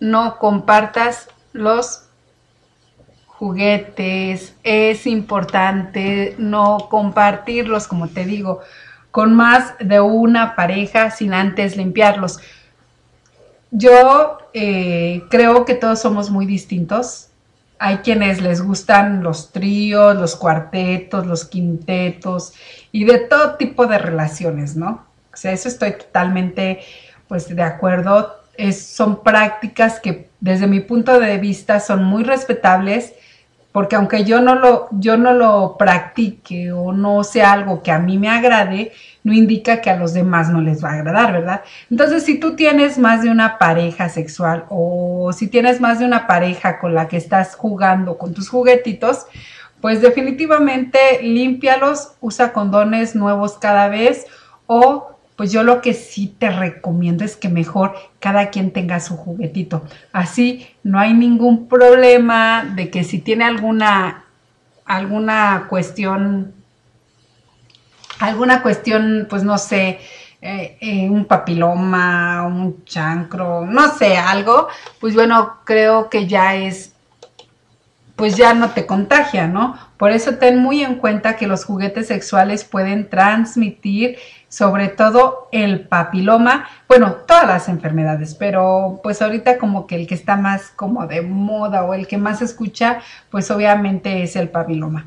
no 0.00 0.38
compartas 0.38 1.28
los 1.52 2.04
juguetes, 3.26 4.54
es 4.64 5.06
importante 5.06 6.34
no 6.38 6.88
compartirlos, 6.90 7.86
como 7.86 8.08
te 8.08 8.24
digo, 8.24 8.60
con 9.18 9.34
más 9.34 9.74
de 9.80 9.98
una 9.98 10.54
pareja 10.54 11.10
sin 11.10 11.34
antes 11.34 11.76
limpiarlos. 11.76 12.38
Yo 13.72 14.38
eh, 14.54 15.24
creo 15.28 15.64
que 15.64 15.74
todos 15.74 16.00
somos 16.00 16.30
muy 16.30 16.46
distintos. 16.46 17.30
Hay 17.80 17.96
quienes 17.96 18.40
les 18.40 18.62
gustan 18.62 19.24
los 19.24 19.50
tríos, 19.50 20.14
los 20.14 20.36
cuartetos, 20.36 21.26
los 21.26 21.46
quintetos 21.46 22.52
y 22.92 23.06
de 23.06 23.18
todo 23.18 23.56
tipo 23.56 23.88
de 23.88 23.98
relaciones, 23.98 24.76
¿no? 24.76 25.04
O 25.32 25.36
sea, 25.36 25.50
eso 25.50 25.66
estoy 25.66 25.94
totalmente 25.98 26.78
pues 27.26 27.52
de 27.52 27.62
acuerdo. 27.64 28.36
Son 28.72 29.24
prácticas 29.24 29.98
que 29.98 30.30
desde 30.38 30.68
mi 30.68 30.78
punto 30.78 31.18
de 31.18 31.38
vista 31.38 31.80
son 31.80 32.04
muy 32.04 32.22
respetables 32.22 33.14
porque 33.72 33.96
aunque 33.96 34.24
yo 34.24 34.40
no 34.40 34.54
lo, 34.54 34.88
yo 34.92 35.16
no 35.16 35.34
lo 35.34 35.76
practique 35.78 36.72
o 36.72 36.92
no 36.92 37.22
sea 37.22 37.52
algo 37.52 37.82
que 37.82 37.92
a 37.92 37.98
mí 37.98 38.18
me 38.18 38.28
agrade, 38.30 38.92
no 39.24 39.32
indica 39.32 39.80
que 39.80 39.90
a 39.90 39.96
los 39.96 40.14
demás 40.14 40.48
no 40.48 40.60
les 40.60 40.82
va 40.82 40.90
a 40.90 40.94
agradar, 40.94 41.32
¿verdad? 41.32 41.62
Entonces, 41.90 42.24
si 42.24 42.38
tú 42.40 42.56
tienes 42.56 42.98
más 42.98 43.22
de 43.22 43.30
una 43.30 43.58
pareja 43.58 44.08
sexual 44.08 44.64
o 44.70 45.32
si 45.32 45.48
tienes 45.48 45.80
más 45.80 45.98
de 45.98 46.06
una 46.06 46.26
pareja 46.26 46.78
con 46.78 46.94
la 46.94 47.08
que 47.08 47.18
estás 47.18 47.54
jugando 47.54 48.16
con 48.16 48.32
tus 48.32 48.48
juguetitos, 48.48 49.26
pues 49.80 50.00
definitivamente 50.00 50.98
límpialos, 51.22 52.12
usa 52.20 52.52
condones 52.52 53.14
nuevos 53.14 53.58
cada 53.58 53.88
vez 53.88 54.26
o 54.66 55.17
pues 55.38 55.52
yo 55.52 55.62
lo 55.62 55.80
que 55.80 55.94
sí 55.94 56.34
te 56.36 56.50
recomiendo 56.50 57.24
es 57.24 57.36
que 57.36 57.48
mejor 57.48 57.94
cada 58.18 58.50
quien 58.50 58.72
tenga 58.72 58.98
su 58.98 59.16
juguetito. 59.16 59.84
Así 60.12 60.66
no 60.82 60.98
hay 60.98 61.14
ningún 61.14 61.68
problema 61.68 62.64
de 62.74 62.90
que 62.90 63.04
si 63.04 63.20
tiene 63.20 63.44
alguna, 63.44 64.24
alguna 64.84 65.66
cuestión, 65.68 66.54
alguna 68.18 68.62
cuestión, 68.62 69.28
pues 69.30 69.44
no 69.44 69.58
sé, 69.58 70.00
eh, 70.42 70.76
eh, 70.80 71.08
un 71.08 71.24
papiloma, 71.24 72.44
un 72.44 72.84
chancro, 72.84 73.64
no 73.64 73.94
sé, 73.96 74.16
algo, 74.16 74.66
pues 74.98 75.14
bueno, 75.14 75.58
creo 75.64 76.10
que 76.10 76.26
ya 76.26 76.56
es 76.56 76.94
pues 78.18 78.36
ya 78.36 78.52
no 78.52 78.70
te 78.70 78.84
contagia, 78.84 79.46
¿no? 79.46 79.78
Por 79.96 80.10
eso 80.10 80.38
ten 80.38 80.58
muy 80.58 80.82
en 80.82 80.96
cuenta 80.96 81.36
que 81.36 81.46
los 81.46 81.64
juguetes 81.64 82.08
sexuales 82.08 82.64
pueden 82.64 83.08
transmitir 83.08 84.18
sobre 84.48 84.88
todo 84.88 85.48
el 85.52 85.80
papiloma, 85.80 86.68
bueno, 86.88 87.12
todas 87.26 87.46
las 87.46 87.68
enfermedades, 87.68 88.34
pero 88.34 89.00
pues 89.02 89.20
ahorita 89.20 89.58
como 89.58 89.86
que 89.86 89.96
el 89.96 90.06
que 90.06 90.14
está 90.14 90.36
más 90.36 90.70
como 90.70 91.06
de 91.06 91.22
moda 91.22 91.84
o 91.84 91.94
el 91.94 92.06
que 92.06 92.18
más 92.18 92.42
escucha, 92.42 93.00
pues 93.30 93.50
obviamente 93.50 94.22
es 94.22 94.36
el 94.36 94.48
papiloma. 94.48 95.06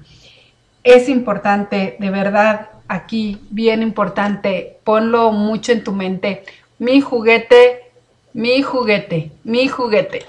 Es 0.83 1.09
importante, 1.09 1.95
de 1.99 2.09
verdad, 2.09 2.69
aquí, 2.87 3.41
bien 3.49 3.81
importante, 3.83 4.79
ponlo 4.83 5.31
mucho 5.31 5.71
en 5.71 5.83
tu 5.83 5.91
mente. 5.91 6.43
Mi 6.79 7.01
juguete, 7.01 7.91
mi 8.33 8.61
juguete, 8.61 9.31
mi 9.43 9.67
juguete. 9.67 10.23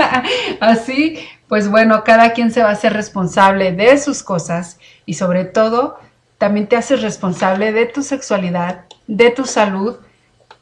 Así 0.60 1.18
pues 1.48 1.70
bueno, 1.70 2.02
cada 2.04 2.32
quien 2.32 2.50
se 2.50 2.62
va 2.62 2.70
a 2.70 2.72
hacer 2.72 2.92
responsable 2.92 3.72
de 3.72 3.98
sus 3.98 4.22
cosas 4.22 4.78
y 5.04 5.14
sobre 5.14 5.44
todo 5.44 5.98
también 6.38 6.66
te 6.66 6.76
haces 6.76 7.02
responsable 7.02 7.72
de 7.72 7.86
tu 7.86 8.02
sexualidad, 8.02 8.84
de 9.06 9.30
tu 9.30 9.44
salud 9.44 9.96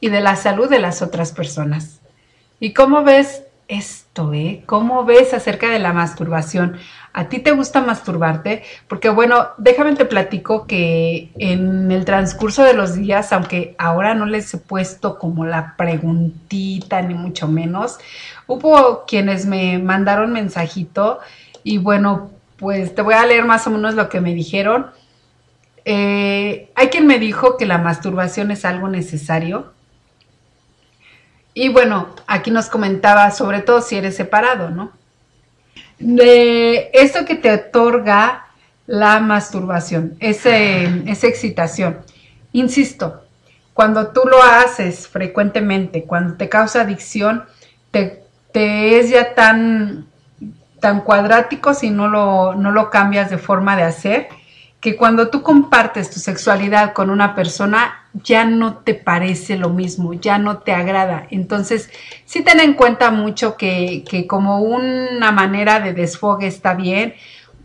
y 0.01 0.09
de 0.09 0.21
la 0.21 0.37
salud 0.37 0.69
de 0.69 0.79
las 0.79 1.03
otras 1.03 1.33
personas. 1.33 2.01
¿Y 2.61 2.73
cómo 2.73 3.03
ves 3.03 3.43
esto, 3.69 4.33
eh? 4.33 4.63
¿Cómo 4.67 5.05
ves 5.05 5.35
acerca 5.35 5.71
de 5.71 5.79
la 5.79 5.93
masturbación? 5.93 6.77
¿A 7.13 7.29
ti 7.29 7.39
te 7.39 7.53
gusta 7.53 7.81
masturbarte? 7.81 8.63
Porque 8.89 9.09
bueno, 9.09 9.49
déjame 9.57 9.95
te 9.95 10.05
platico 10.05 10.67
que 10.67 11.31
en 11.39 11.91
el 11.91 12.05
transcurso 12.05 12.63
de 12.63 12.75
los 12.75 12.95
días, 12.95 13.33
aunque 13.33 13.75
ahora 13.79 14.15
no 14.15 14.27
les 14.27 14.53
he 14.53 14.59
puesto 14.59 15.19
como 15.19 15.47
la 15.47 15.77
preguntita 15.77 17.01
ni 17.03 17.15
mucho 17.15 17.49
menos, 17.49 17.99
hubo 18.47 19.05
quienes 19.07 19.47
me 19.47 19.79
mandaron 19.79 20.33
mensajito 20.33 21.21
y 21.63 21.79
bueno, 21.79 22.31
pues 22.59 22.95
te 22.95 23.03
voy 23.03 23.15
a 23.15 23.27
leer 23.27 23.45
más 23.45 23.67
o 23.67 23.71
menos 23.71 23.95
lo 23.95 24.09
que 24.09 24.21
me 24.21 24.35
dijeron. 24.35 24.91
Eh, 25.85 26.71
hay 26.75 26.89
quien 26.89 27.07
me 27.07 27.19
dijo 27.19 27.57
que 27.57 27.67
la 27.67 27.79
masturbación 27.79 28.51
es 28.51 28.65
algo 28.65 28.89
necesario. 28.89 29.73
Y 31.53 31.69
bueno, 31.69 32.09
aquí 32.27 32.51
nos 32.51 32.69
comentaba, 32.69 33.31
sobre 33.31 33.63
todo 33.63 33.81
si 33.81 33.97
eres 33.97 34.17
separado, 34.17 34.71
¿no? 34.71 34.93
De 35.99 36.91
eso 36.93 37.25
que 37.25 37.37
te 37.37 37.53
otorga 37.53 38.47
la 38.87 39.21
masturbación, 39.21 40.17
ese, 40.19 41.03
esa 41.07 41.27
excitación. 41.29 42.01
Insisto, 42.53 43.23
cuando 43.73 44.09
tú 44.09 44.23
lo 44.29 44.43
haces 44.43 45.09
frecuentemente, 45.09 46.05
cuando 46.05 46.35
te 46.35 46.49
causa 46.49 46.83
adicción, 46.83 47.45
te, 47.91 48.25
te 48.53 48.99
es 48.99 49.11
ya 49.11 49.35
tan 49.35 50.07
tan 50.85 51.01
cuadrático 51.01 51.73
si 51.73 51.89
no 51.89 52.09
lo, 52.09 52.55
no 52.57 52.71
lo 52.71 52.91
cambias 52.91 53.31
de 53.31 53.39
forma 53.39 53.75
de 53.75 53.85
hacer, 53.85 54.29
que 54.85 54.97
cuando 54.97 55.31
tú 55.31 55.41
compartes 55.41 56.11
tu 56.11 56.21
sexualidad 56.21 56.93
con 56.93 57.09
una 57.09 57.35
persona 57.35 58.05
ya 58.13 58.45
no 58.45 58.81
te 58.81 58.93
parece 58.93 59.57
lo 59.57 59.71
mismo, 59.71 60.13
ya 60.13 60.37
no 60.37 60.59
te 60.59 60.73
agrada. 60.73 61.27
Entonces, 61.31 61.89
sí 62.27 62.43
ten 62.43 62.61
en 62.61 62.75
cuenta 62.75 63.11
mucho 63.11 63.57
que, 63.57 64.05
que 64.07 64.27
como 64.27 64.61
una 64.61 65.33
manera 65.33 65.81
de 65.81 65.95
desfogue 65.95 66.47
está 66.47 66.75
bien, 66.75 67.15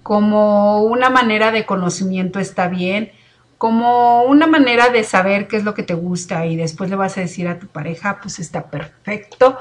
como 0.02 0.84
una 0.84 1.10
manera 1.10 1.52
de 1.52 1.66
conocimiento 1.66 2.40
está 2.40 2.70
bien, 2.70 3.12
como 3.58 4.24
una 4.24 4.48
manera 4.48 4.88
de 4.88 5.04
saber 5.04 5.50
qué 5.50 5.58
es 5.58 5.66
lo 5.66 5.74
que 5.74 5.84
te 5.84 5.96
gusta 5.96 6.46
y 6.46 6.56
después 6.56 6.90
le 6.90 6.96
vas 6.96 7.18
a 7.18 7.22
decir 7.22 7.50
a 7.50 7.60
tu 7.60 7.68
pareja, 7.68 8.20
pues 8.22 8.40
está 8.40 8.68
perfecto, 8.68 9.58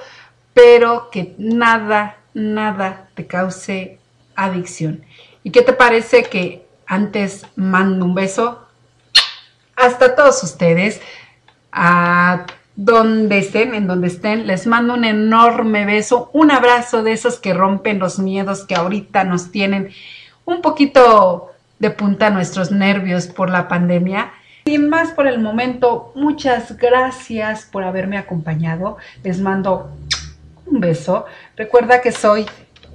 pero 0.54 1.10
que 1.10 1.34
nada 1.38 2.18
nada 2.34 3.08
te 3.16 3.26
cause 3.26 3.98
adicción. 4.36 5.02
¿Y 5.42 5.50
qué 5.50 5.62
te 5.62 5.72
parece 5.72 6.22
que 6.22 6.67
antes 6.88 7.46
mando 7.54 8.04
un 8.06 8.14
beso 8.14 8.66
hasta 9.76 10.16
todos 10.16 10.42
ustedes, 10.42 11.00
a 11.70 12.46
donde 12.74 13.38
estén, 13.38 13.74
en 13.74 13.86
donde 13.86 14.08
estén, 14.08 14.46
les 14.46 14.66
mando 14.66 14.94
un 14.94 15.04
enorme 15.04 15.84
beso, 15.84 16.30
un 16.32 16.50
abrazo 16.50 17.02
de 17.02 17.12
esos 17.12 17.38
que 17.38 17.54
rompen 17.54 17.98
los 17.98 18.18
miedos 18.18 18.64
que 18.66 18.74
ahorita 18.74 19.24
nos 19.24 19.52
tienen 19.52 19.90
un 20.44 20.62
poquito 20.62 21.52
de 21.78 21.90
punta 21.90 22.30
nuestros 22.30 22.70
nervios 22.72 23.26
por 23.26 23.50
la 23.50 23.68
pandemia. 23.68 24.32
Sin 24.64 24.88
más 24.88 25.10
por 25.10 25.26
el 25.26 25.38
momento, 25.38 26.12
muchas 26.14 26.76
gracias 26.76 27.64
por 27.64 27.84
haberme 27.84 28.18
acompañado. 28.18 28.96
Les 29.22 29.40
mando 29.40 29.90
un 30.66 30.80
beso. 30.80 31.26
Recuerda 31.56 32.00
que 32.00 32.12
soy 32.12 32.46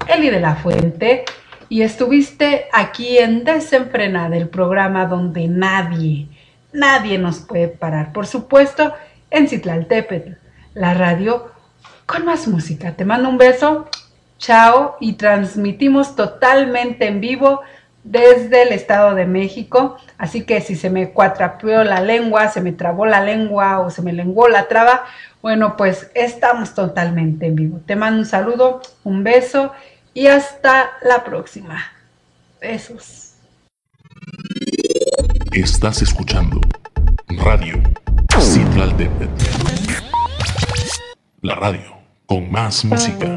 Eli 0.07 0.29
de 0.29 0.39
la 0.39 0.55
Fuente 0.55 1.25
y 1.73 1.81
estuviste 1.81 2.67
aquí 2.71 3.17
en 3.17 3.45
Desenfrenada, 3.45 4.37
el 4.37 4.47
programa 4.47 5.07
donde 5.07 5.47
nadie, 5.47 6.27
nadie 6.71 7.17
nos 7.17 7.39
puede 7.39 7.67
parar. 7.67 8.13
Por 8.13 8.27
supuesto, 8.27 8.93
en 9.31 9.47
Citlaltépetl, 9.47 10.33
la 10.75 10.93
radio 10.93 11.47
con 12.05 12.25
más 12.25 12.47
música. 12.47 12.91
Te 12.91 13.05
mando 13.05 13.27
un 13.27 13.39
beso, 13.39 13.89
chao, 14.37 14.97
y 14.99 15.13
transmitimos 15.13 16.15
totalmente 16.15 17.07
en 17.07 17.19
vivo 17.19 17.61
desde 18.03 18.61
el 18.61 18.69
Estado 18.69 19.15
de 19.15 19.25
México. 19.25 19.97
Así 20.19 20.43
que 20.43 20.61
si 20.61 20.75
se 20.75 20.91
me 20.91 21.09
cuatrapeó 21.09 21.83
la 21.83 22.01
lengua, 22.01 22.49
se 22.49 22.61
me 22.61 22.73
trabó 22.73 23.07
la 23.07 23.21
lengua 23.21 23.79
o 23.79 23.89
se 23.89 24.03
me 24.03 24.13
lenguó 24.13 24.47
la 24.47 24.67
traba, 24.67 25.05
bueno, 25.41 25.75
pues 25.75 26.11
estamos 26.13 26.75
totalmente 26.75 27.47
en 27.47 27.55
vivo. 27.55 27.81
Te 27.83 27.95
mando 27.95 28.19
un 28.19 28.27
saludo, 28.27 28.79
un 29.03 29.23
beso 29.23 29.71
y 30.13 30.27
hasta 30.27 30.91
la 31.01 31.23
próxima. 31.23 31.91
Besos. 32.61 33.33
Estás 35.51 36.01
escuchando 36.01 36.61
Radio 37.27 37.81
Central 38.39 38.95
de 38.97 39.09
La 41.41 41.55
radio 41.55 41.97
con 42.25 42.49
más 42.51 42.85
música. 42.85 43.35